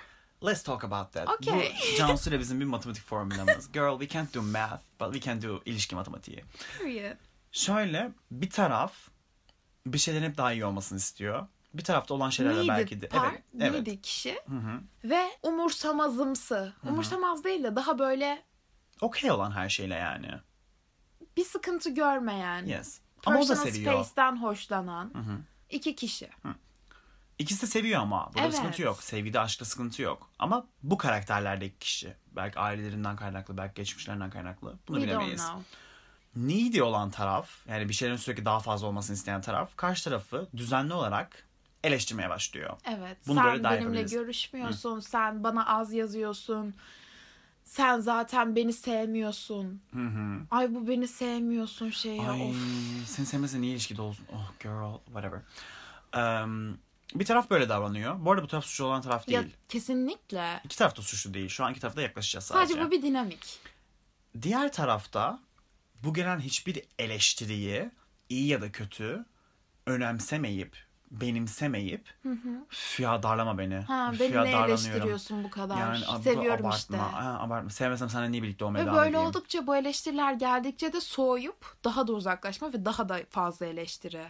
Let's 0.46 0.62
talk 0.62 0.84
about 0.84 1.12
that. 1.12 1.28
Okay. 1.28 1.72
Bu 1.92 1.96
Cansu 1.98 2.30
ile 2.30 2.38
bizim 2.38 2.60
bir 2.60 2.64
matematik 2.64 3.04
formülümüz. 3.04 3.72
Girl 3.72 3.98
we 4.00 4.08
can't 4.08 4.34
do 4.34 4.42
math 4.42 4.82
but 5.00 5.14
we 5.14 5.20
can 5.20 5.42
do 5.42 5.62
ilişki 5.64 5.94
matematiği. 5.94 6.44
Period. 6.78 7.16
Şöyle 7.52 8.10
bir 8.30 8.50
taraf 8.50 8.92
bir 9.86 9.98
şeylerin 9.98 10.24
hep 10.24 10.36
daha 10.36 10.52
iyi 10.52 10.64
olmasını 10.64 10.98
istiyor. 10.98 11.46
Bir 11.74 11.84
tarafta 11.84 12.14
olan 12.14 12.30
şeyler 12.30 12.56
de 12.56 12.68
belki 12.68 13.00
de. 13.00 13.08
part, 13.08 13.32
Evet. 13.32 13.42
Evet. 13.60 13.72
needed 13.72 14.00
kişi 14.02 14.38
ve 15.04 15.30
umursamazımsı. 15.42 16.72
Umursamaz 16.88 17.44
değil 17.44 17.64
de 17.64 17.76
daha 17.76 17.98
böyle 17.98 18.42
Okey 19.00 19.30
olan 19.30 19.50
her 19.50 19.68
şeyle 19.68 19.94
yani. 19.94 20.30
bir 21.36 21.44
sıkıntı 21.44 21.90
görmeyen. 21.90 22.66
Yes. 22.66 23.00
Ama 23.26 23.38
o 23.40 23.48
da 23.48 23.56
seviyor. 23.56 23.92
space'ten 23.94 24.42
hoşlanan 24.42 25.12
iki 25.70 25.96
kişi. 25.96 26.30
İkisi 27.38 27.62
de 27.62 27.66
seviyor 27.66 28.00
ama. 28.00 28.26
Burada 28.34 28.40
Evet. 28.46 28.54
sıkıntı 28.54 28.82
yok. 28.82 29.02
Sevgide 29.02 29.40
aşkta 29.40 29.64
sıkıntı 29.64 30.02
yok. 30.02 30.30
Ama 30.38 30.66
bu 30.82 30.98
karakterlerdeki 30.98 31.78
kişi. 31.78 32.14
Belki 32.36 32.58
ailelerinden 32.58 33.16
kaynaklı, 33.16 33.56
belki 33.56 33.74
geçmişlerinden 33.74 34.30
kaynaklı. 34.30 34.78
Bunu 34.88 34.96
We 35.00 35.12
don't 35.12 35.20
bilemeyiz. 35.20 35.42
know. 35.46 35.62
Needy 36.36 36.82
olan 36.82 37.10
taraf, 37.10 37.50
yani 37.68 37.88
bir 37.88 37.94
şeylerin 37.94 38.16
sürekli 38.16 38.44
daha 38.44 38.60
fazla 38.60 38.86
olmasını 38.86 39.16
isteyen 39.16 39.40
taraf, 39.40 39.76
karşı 39.76 40.04
tarafı 40.04 40.48
düzenli 40.56 40.94
olarak 40.94 41.46
eleştirmeye 41.84 42.30
başlıyor. 42.30 42.76
Evet. 42.84 43.18
Bunu 43.26 43.34
sen 43.34 43.44
böyle 43.44 43.64
benimle 43.64 44.02
görüşmüyorsun. 44.02 45.00
Sen 45.00 45.44
bana 45.44 45.66
az 45.66 45.92
yazıyorsun. 45.92 46.74
Sen 47.64 48.00
zaten 48.00 48.56
beni 48.56 48.72
sevmiyorsun. 48.72 49.82
Ay 50.50 50.74
bu 50.74 50.88
beni 50.88 51.08
sevmiyorsun 51.08 51.90
şey 51.90 52.16
ya. 52.16 52.30
Ay 52.30 52.50
Of. 52.50 52.56
seni 53.06 53.26
sevmese 53.26 53.60
niye 53.60 53.72
ilişkide 53.72 54.02
olsun? 54.02 54.26
Oh 54.32 54.52
girl 54.60 54.98
whatever. 55.04 55.40
Um, 56.44 56.78
Bir 57.14 57.24
taraf 57.24 57.50
böyle 57.50 57.68
davranıyor. 57.68 58.24
Bu 58.24 58.32
arada 58.32 58.42
bu 58.42 58.46
taraf 58.46 58.64
suçlu 58.64 58.84
olan 58.84 59.02
taraf 59.02 59.26
değil. 59.26 59.38
Ya 59.38 59.44
kesinlikle. 59.68 60.60
İki 60.64 60.78
taraf 60.78 60.96
da 60.96 61.02
suçlu 61.02 61.34
değil. 61.34 61.48
Şu 61.48 61.64
an 61.64 61.70
iki 61.70 61.80
tarafta 61.80 62.02
yaklaşacağız 62.02 62.44
sadece. 62.44 62.74
Sadece 62.74 62.86
bu 62.86 62.90
bir 62.90 63.02
dinamik. 63.02 63.60
Diğer 64.42 64.72
tarafta 64.72 65.40
bu 66.04 66.14
gelen 66.14 66.40
hiçbir 66.40 66.82
eleştiriyi 66.98 67.90
iyi 68.28 68.46
ya 68.46 68.60
da 68.60 68.72
kötü 68.72 69.24
önemsemeyip 69.86 70.76
benimsemeyip 71.10 72.14
"Üf 72.72 73.00
ya 73.00 73.22
darlama 73.22 73.58
beni. 73.58 73.74
Ha, 73.74 74.12
beni 74.20 74.30
ne 74.30 74.34
darlanıyorum." 74.34 74.70
eleştiriyorsun 74.70 75.44
bu 75.44 75.50
kadar? 75.50 75.76
Yani 75.76 75.98
Seviyorum 76.22 76.66
abartma. 76.66 76.76
işte. 76.76 76.96
Ha, 76.96 77.38
abartma. 77.40 77.70
Sevmesem 77.70 78.08
sana 78.10 78.24
niye 78.24 78.42
birlikte 78.42 78.64
olmaya 78.64 78.78
Ve 78.80 78.86
devam 78.86 78.96
böyle 78.96 79.08
edeyim? 79.10 79.26
oldukça 79.26 79.66
bu 79.66 79.76
eleştiriler 79.76 80.32
geldikçe 80.32 80.92
de 80.92 81.00
soğuyup 81.00 81.76
daha 81.84 82.06
da 82.06 82.12
uzaklaşma 82.12 82.72
ve 82.72 82.84
daha 82.84 83.08
da 83.08 83.20
fazla 83.30 83.66
eleştiri. 83.66 84.26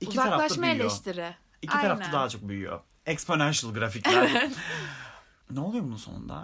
İki 0.00 0.16
tarafta 0.16 0.36
uzaklaşma 0.36 0.66
eleştiri. 0.66 1.34
İki 1.62 1.72
tarafta 1.72 2.04
Aynen. 2.04 2.12
daha 2.12 2.28
çok 2.28 2.48
büyüyor. 2.48 2.80
Exponential 3.06 3.72
grafikler. 3.74 4.48
ne 5.50 5.60
oluyor 5.60 5.84
bunun 5.84 5.96
sonunda? 5.96 6.42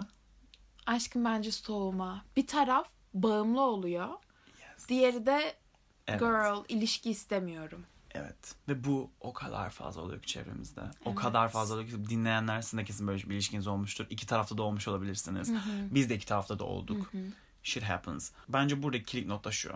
Aşkın 0.85 1.25
bence 1.25 1.51
soğuma. 1.51 2.25
Bir 2.35 2.47
taraf 2.47 2.87
bağımlı 3.13 3.61
oluyor. 3.61 4.07
Diğeri 4.87 5.25
de 5.25 5.55
Evet. 6.07 6.19
girl 6.19 6.63
ilişki 6.69 7.11
istemiyorum. 7.11 7.85
Evet. 8.11 8.55
Ve 8.67 8.83
bu 8.83 9.11
o 9.19 9.33
kadar 9.33 9.69
fazla 9.69 10.01
oluyor 10.01 10.21
ki 10.21 10.27
çevremizde. 10.27 10.81
O 10.81 11.09
Evet. 11.09 11.15
kadar 11.15 11.49
fazla 11.49 11.75
oluyor 11.75 11.89
ki 11.89 12.09
dinleyenler 12.09 12.61
sizin 12.61 12.77
de 12.77 12.83
kesin 12.85 13.07
böyle 13.07 13.23
bir 13.29 13.33
ilişkiniz 13.33 13.67
olmuştur. 13.67 14.05
İki 14.09 14.27
tarafta 14.27 14.57
da 14.57 14.63
olmuş 14.63 14.87
olabilirsiniz. 14.87 15.51
Biz 15.91 16.09
de 16.09 16.15
iki 16.15 16.25
tarafta 16.25 16.59
da 16.59 16.63
olduk. 16.63 17.11
Shit 17.63 17.83
happens. 17.83 18.31
Bence 18.49 18.83
buradaki 18.83 19.05
kilit 19.05 19.27
nokta 19.27 19.51
şu. 19.51 19.73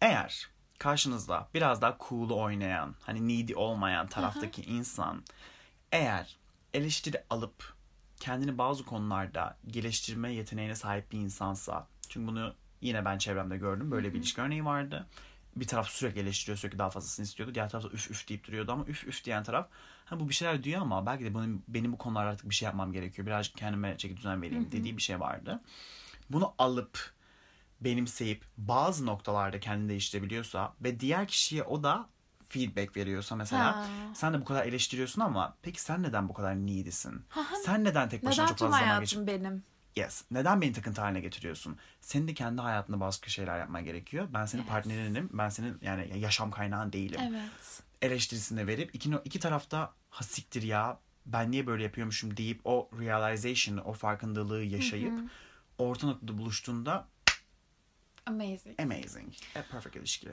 Eğer 0.00 0.48
karşınızda 0.78 1.48
biraz 1.54 1.82
daha 1.82 1.96
cool'u 2.08 2.40
oynayan, 2.40 2.94
hani 3.02 3.28
needy 3.28 3.54
olmayan 3.54 4.06
taraftaki 4.06 4.62
insan 4.62 5.22
eğer 5.92 6.36
eleştiri 6.74 7.24
alıp 7.30 7.74
kendini 8.20 8.58
bazı 8.58 8.84
konularda 8.84 9.56
geliştirme 9.66 10.32
yeteneğine 10.32 10.74
sahip 10.74 11.12
bir 11.12 11.18
insansa 11.18 11.86
çünkü 12.08 12.26
bunu 12.26 12.54
yine 12.80 13.04
ben 13.04 13.18
çevremde 13.18 13.56
gördüm. 13.56 13.90
Böyle 13.90 14.12
bir 14.14 14.18
ilişki 14.18 14.40
örneği 14.40 14.64
vardı. 14.64 15.06
Bir 15.56 15.66
taraf 15.66 15.88
sürekli 15.88 16.20
eleştiriyor, 16.20 16.58
sürekli 16.58 16.78
daha 16.78 16.90
fazlasını 16.90 17.24
istiyordu. 17.24 17.54
Diğer 17.54 17.68
taraf 17.68 17.84
da 17.84 17.88
üf 17.88 18.10
üf 18.10 18.28
deyip 18.28 18.46
duruyordu 18.46 18.72
ama 18.72 18.84
üf 18.84 19.04
üf 19.08 19.24
diyen 19.24 19.42
taraf 19.42 19.68
ha 20.04 20.20
bu 20.20 20.28
bir 20.28 20.34
şeyler 20.34 20.62
diyor 20.64 20.80
ama 20.80 21.06
belki 21.06 21.24
de 21.24 21.34
benim, 21.34 21.62
benim 21.68 21.92
bu 21.92 21.98
konularda 21.98 22.30
artık 22.30 22.50
bir 22.50 22.54
şey 22.54 22.66
yapmam 22.66 22.92
gerekiyor. 22.92 23.26
Birazcık 23.26 23.56
kendime 23.56 23.98
çeki 23.98 24.16
düzen 24.16 24.42
vereyim 24.42 24.68
dediği 24.72 24.96
bir 24.96 25.02
şey 25.02 25.20
vardı. 25.20 25.60
Bunu 26.30 26.54
alıp 26.58 27.12
benimseyip 27.80 28.44
bazı 28.56 29.06
noktalarda 29.06 29.60
kendini 29.60 29.88
değiştirebiliyorsa 29.88 30.74
ve 30.80 31.00
diğer 31.00 31.28
kişiye 31.28 31.62
o 31.62 31.82
da 31.82 32.08
feedback 32.48 32.96
veriyorsa 32.96 33.36
mesela 33.36 33.76
Ha. 33.76 33.86
sen 34.14 34.34
de 34.34 34.40
bu 34.40 34.44
kadar 34.44 34.66
eleştiriyorsun 34.66 35.20
ama 35.20 35.56
peki 35.62 35.80
sen 35.82 36.02
neden 36.02 36.28
bu 36.28 36.34
kadar 36.34 36.54
needy'sin? 36.56 37.26
sen 37.64 37.84
neden 37.84 38.08
tek 38.08 38.24
başına 38.24 38.44
Neden 38.44 38.50
çok 38.54 38.58
fazla 38.58 38.78
zaman 38.78 38.88
hayatım 38.88 39.26
benim? 39.26 39.64
Yes. 39.96 40.24
Neden 40.30 40.60
beni 40.60 40.72
takıntı 40.72 41.00
haline 41.00 41.20
getiriyorsun? 41.20 41.78
Senin 42.00 42.28
de 42.28 42.34
kendi 42.34 42.60
hayatında 42.62 43.00
bazı 43.00 43.30
şeyler 43.30 43.58
yapman 43.58 43.84
gerekiyor. 43.84 44.28
Ben 44.34 44.46
senin 44.46 44.62
Yes. 44.62 44.70
partnerinim. 44.70 45.30
Ben 45.32 45.48
senin 45.48 45.78
yani 45.82 46.18
yaşam 46.18 46.50
kaynağın 46.50 46.92
değilim. 46.92 47.20
Evet. 47.22 47.82
Eleştirisini 48.02 48.66
verip 48.66 48.94
iki, 48.94 49.10
iki 49.24 49.38
tarafta 49.40 49.94
ha 50.10 50.24
siktir 50.24 50.62
ya 50.62 51.00
ben 51.26 51.50
niye 51.50 51.66
böyle 51.66 51.82
yapıyormuşum 51.82 52.36
deyip 52.36 52.60
o 52.64 52.90
realization, 52.98 53.76
o 53.76 53.92
farkındalığı 53.92 54.62
yaşayıp 54.64 55.12
orta 55.78 56.06
noktada 56.06 56.38
buluştuğunda 56.38 57.08
Amazing. 58.26 58.80
amazing. 58.82 59.32
A 59.56 59.62
perfect 59.70 59.96
ilişki. 59.96 60.28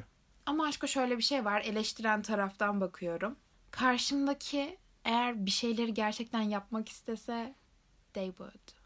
Ama 0.46 0.66
aşkı 0.66 0.88
şöyle 0.88 1.18
bir 1.18 1.24
şey 1.24 1.46
var. 1.46 1.62
Eleştiren 1.62 2.22
taraftan 2.22 2.82
bakıyorum. 2.82 3.36
Karşımdaki 3.72 4.78
eğer 5.06 5.46
bir 5.46 5.52
şeyleri 5.52 5.94
gerçekten 5.94 6.42
yapmak 6.42 6.90
istese 6.90 7.56
they 8.14 8.28
would. 8.28 8.83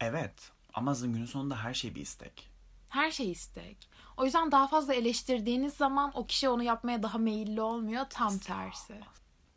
Evet. 0.00 0.52
Ama 0.74 0.94
günün 1.00 1.26
sonunda 1.26 1.64
her 1.64 1.74
şey 1.74 1.94
bir 1.94 2.00
istek. 2.00 2.50
Her 2.88 3.10
şey 3.10 3.30
istek. 3.30 3.88
O 4.16 4.24
yüzden 4.24 4.52
daha 4.52 4.66
fazla 4.66 4.94
eleştirdiğiniz 4.94 5.74
zaman 5.74 6.12
o 6.14 6.26
kişi 6.26 6.48
onu 6.48 6.62
yapmaya 6.62 7.02
daha 7.02 7.18
meyilli 7.18 7.60
olmuyor. 7.60 8.06
Tam 8.10 8.38
tersi. 8.38 9.00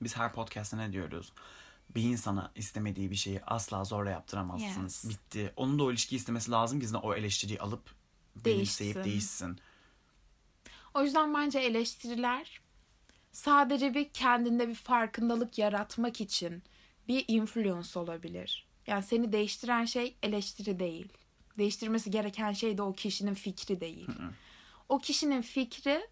Biz 0.02 0.18
her 0.18 0.34
podcast'ta 0.34 0.78
ne 0.78 0.92
diyoruz? 0.92 1.34
Bir 1.96 2.04
insana 2.04 2.52
istemediği 2.56 3.12
bir 3.12 3.16
şeyi 3.16 3.42
asla 3.44 3.84
zorla 3.84 4.10
yaptıramazsınız. 4.10 5.04
Yes. 5.06 5.14
Bitti. 5.14 5.54
Onun 5.56 5.80
da 5.80 5.84
o 5.84 5.92
ilişkiyi 5.92 6.16
istemesi 6.16 6.52
lazım 6.52 6.80
ki 6.80 6.98
o 6.98 7.14
eleştiriyi 7.14 7.62
alıp 7.62 7.96
Değişsin. 8.36 9.04
değişsin. 9.04 9.60
O 10.94 11.04
yüzden 11.04 11.34
bence 11.34 11.60
eleştiriler 11.60 12.62
sadece 13.32 13.94
bir 13.94 14.10
kendinde 14.10 14.68
bir 14.68 14.76
farkındalık 14.76 15.58
yaratmak 15.58 16.22
için 16.22 16.64
bir 17.08 17.26
influence 17.28 18.00
olabilir. 18.00 18.69
Yani 18.90 19.04
seni 19.04 19.32
değiştiren 19.32 19.86
şey 19.86 20.16
eleştiri 20.24 20.80
değil. 20.80 21.08
Değiştirmesi 21.58 22.12
gereken 22.12 22.52
şey 22.52 22.78
de 22.78 22.82
o 22.82 22.94
kişinin 22.94 23.34
fikri 23.34 23.82
değil. 23.82 24.08
O 24.90 24.98
kişinin 25.00 25.42
fikri 25.42 26.08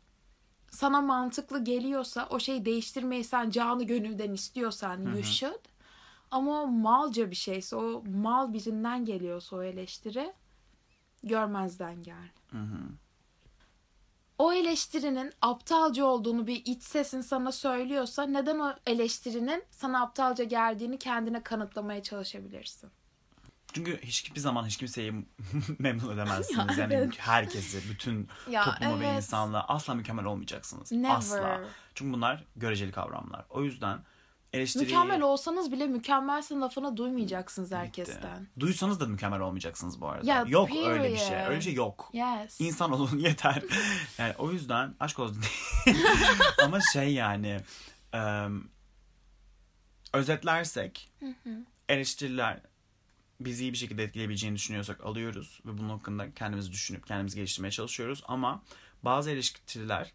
sana 0.71 1.01
mantıklı 1.01 1.63
geliyorsa 1.63 2.27
o 2.29 2.39
şeyi 2.39 2.65
değiştirmeyi 2.65 3.23
sen 3.23 3.49
canı 3.49 3.83
gönülden 3.83 4.33
istiyorsan 4.33 4.97
you 4.97 5.23
should. 5.23 5.65
Ama 6.31 6.61
o 6.61 6.67
malca 6.67 7.31
bir 7.31 7.35
şeyse 7.35 7.75
o 7.75 8.03
mal 8.07 8.53
birinden 8.53 9.05
geliyorsa 9.05 9.55
o 9.55 9.63
eleştiri 9.63 10.33
görmezden 11.23 12.03
gel. 12.03 12.29
O 14.38 14.54
eleştirinin 14.54 15.34
aptalca 15.41 16.06
olduğunu 16.06 16.47
bir 16.47 16.62
iç 16.65 16.84
sesin 16.84 17.21
sana 17.21 17.52
söylüyorsa 17.52 18.23
neden 18.23 18.60
o 18.60 18.73
eleştirinin 18.88 19.63
sana 19.71 20.02
aptalca 20.02 20.43
geldiğini 20.43 21.00
kendine 21.00 21.43
kanıtlamaya 21.43 22.04
çalışabilirsin. 22.04 22.89
Çünkü 23.73 24.02
hiçbir 24.02 24.39
zaman 24.39 24.65
hiç 24.65 24.78
kimseyi 24.78 25.13
memnun 25.80 26.13
edemezsiniz. 26.13 26.58
Ya, 26.78 26.84
yani 26.84 26.93
evet. 26.93 27.19
herkesi, 27.19 27.89
bütün 27.89 28.28
Ya, 28.50 28.63
toplumu 28.63 29.00
ve 29.00 29.08
evet. 29.08 29.17
insanlığı 29.17 29.62
asla 29.62 29.93
mükemmel 29.93 30.26
olmayacaksınız. 30.26 30.91
Never. 30.91 31.15
Asla. 31.15 31.62
Çünkü 31.95 32.13
bunlar 32.13 32.43
göreceli 32.56 32.91
kavramlar. 32.91 33.45
O 33.50 33.63
yüzden 33.63 34.00
eleştiriyi... 34.53 34.86
Mükemmel 34.86 35.21
olsanız 35.21 35.71
bile 35.71 35.88
mükemmelsin 35.88 36.62
lafını 36.62 36.97
duymayacaksınız 36.97 37.67
Bitti. 37.67 37.77
herkesten. 37.77 38.47
Duysanız 38.60 38.99
da 38.99 39.05
mükemmel 39.05 39.39
olmayacaksınız 39.39 40.01
bu 40.01 40.07
arada. 40.07 40.31
Ya, 40.31 40.45
yok 40.47 40.69
öyle 40.88 41.13
bir 41.13 41.17
şey. 41.17 41.29
period. 41.29 41.47
Öyle 41.47 41.57
bir 41.57 41.63
şey 41.63 41.73
yok. 41.73 42.10
Yes. 42.13 42.62
İnsan 42.62 42.91
olun 42.91 43.17
yeter. 43.19 43.63
Yani 44.17 44.33
o 44.38 44.51
yüzden 44.51 44.95
aşk 44.99 45.19
olsun. 45.19 45.43
Ama 46.63 46.79
şey 46.93 47.13
yani 47.13 47.60
em, 48.13 48.63
özetlersek 50.13 51.12
eleştiriler 51.89 52.62
bizi 53.39 53.63
iyi 53.63 53.73
bir 53.73 53.77
şekilde 53.77 54.03
etkileyebileceğini 54.03 54.55
düşünüyorsak 54.55 55.05
alıyoruz 55.05 55.60
ve 55.65 55.77
bunun 55.77 55.89
hakkında 55.89 56.33
kendimizi 56.33 56.71
düşünüp 56.71 57.07
kendimizi 57.07 57.36
geliştirmeye 57.36 57.71
çalışıyoruz 57.71 58.23
ama 58.27 58.63
bazı 59.03 59.31
eleştiriler 59.31 60.13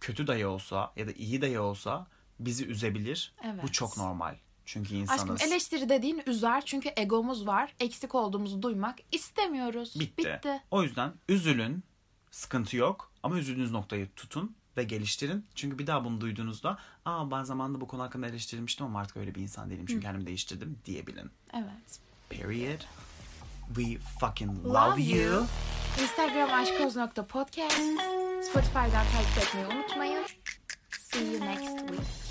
kötü 0.00 0.26
dahi 0.26 0.46
olsa 0.46 0.92
ya 0.96 1.08
da 1.08 1.12
iyi 1.12 1.42
dahi 1.42 1.58
olsa 1.58 2.06
bizi 2.40 2.66
üzebilir. 2.66 3.32
Bu 3.44 3.46
Evet. 3.48 3.72
çok 3.72 3.96
normal. 3.96 4.34
Çünkü 4.66 4.94
insanız. 4.94 5.22
Aşkım 5.30 5.48
eleştiri 5.48 5.88
dediğin 5.88 6.22
üzer 6.26 6.64
çünkü 6.64 6.90
egomuz 6.96 7.46
var. 7.46 7.74
Eksik 7.80 8.14
olduğumuzu 8.14 8.62
duymak 8.62 8.98
istemiyoruz. 9.12 10.00
Bitti. 10.00 10.24
Bitti. 10.24 10.62
O 10.70 10.82
yüzden 10.82 11.12
üzülün. 11.28 11.84
Sıkıntı 12.30 12.76
yok. 12.76 13.12
Ama 13.22 13.38
üzüldüğünüz 13.38 13.70
noktayı 13.70 14.08
tutun 14.16 14.56
ve 14.76 14.84
geliştirin. 14.84 15.46
Çünkü 15.54 15.78
bir 15.78 15.86
daha 15.86 16.04
bunu 16.04 16.20
duyduğunuzda 16.20 16.78
aa 17.04 17.30
ben 17.30 17.42
zamanında 17.42 17.80
bu 17.80 17.88
konu 17.88 18.02
hakkında 18.02 18.26
eleştirilmiştim 18.26 18.86
ama 18.86 19.00
artık 19.00 19.16
öyle 19.16 19.34
bir 19.34 19.40
insan 19.40 19.70
değilim. 19.70 19.86
Çünkü 19.88 20.02
kendimi 20.02 20.26
değiştirdim 20.26 20.78
diyebilin. 20.84 21.30
Evet. 21.54 22.00
Period. 22.30 22.80
We 23.74 23.98
fucking 24.20 24.64
love, 24.64 24.74
Love 24.90 25.02
you. 25.02 25.32
you. 25.34 25.46
Instagram 26.02 26.50
aşkoz.podcast. 26.52 27.78
Spotify'dan 28.50 28.90
takip 29.12 29.38
etmeyi 29.38 29.66
unutmayın. 29.66 30.24
See 30.90 31.24
you 31.32 31.40
next 31.40 31.78
week. 31.88 32.23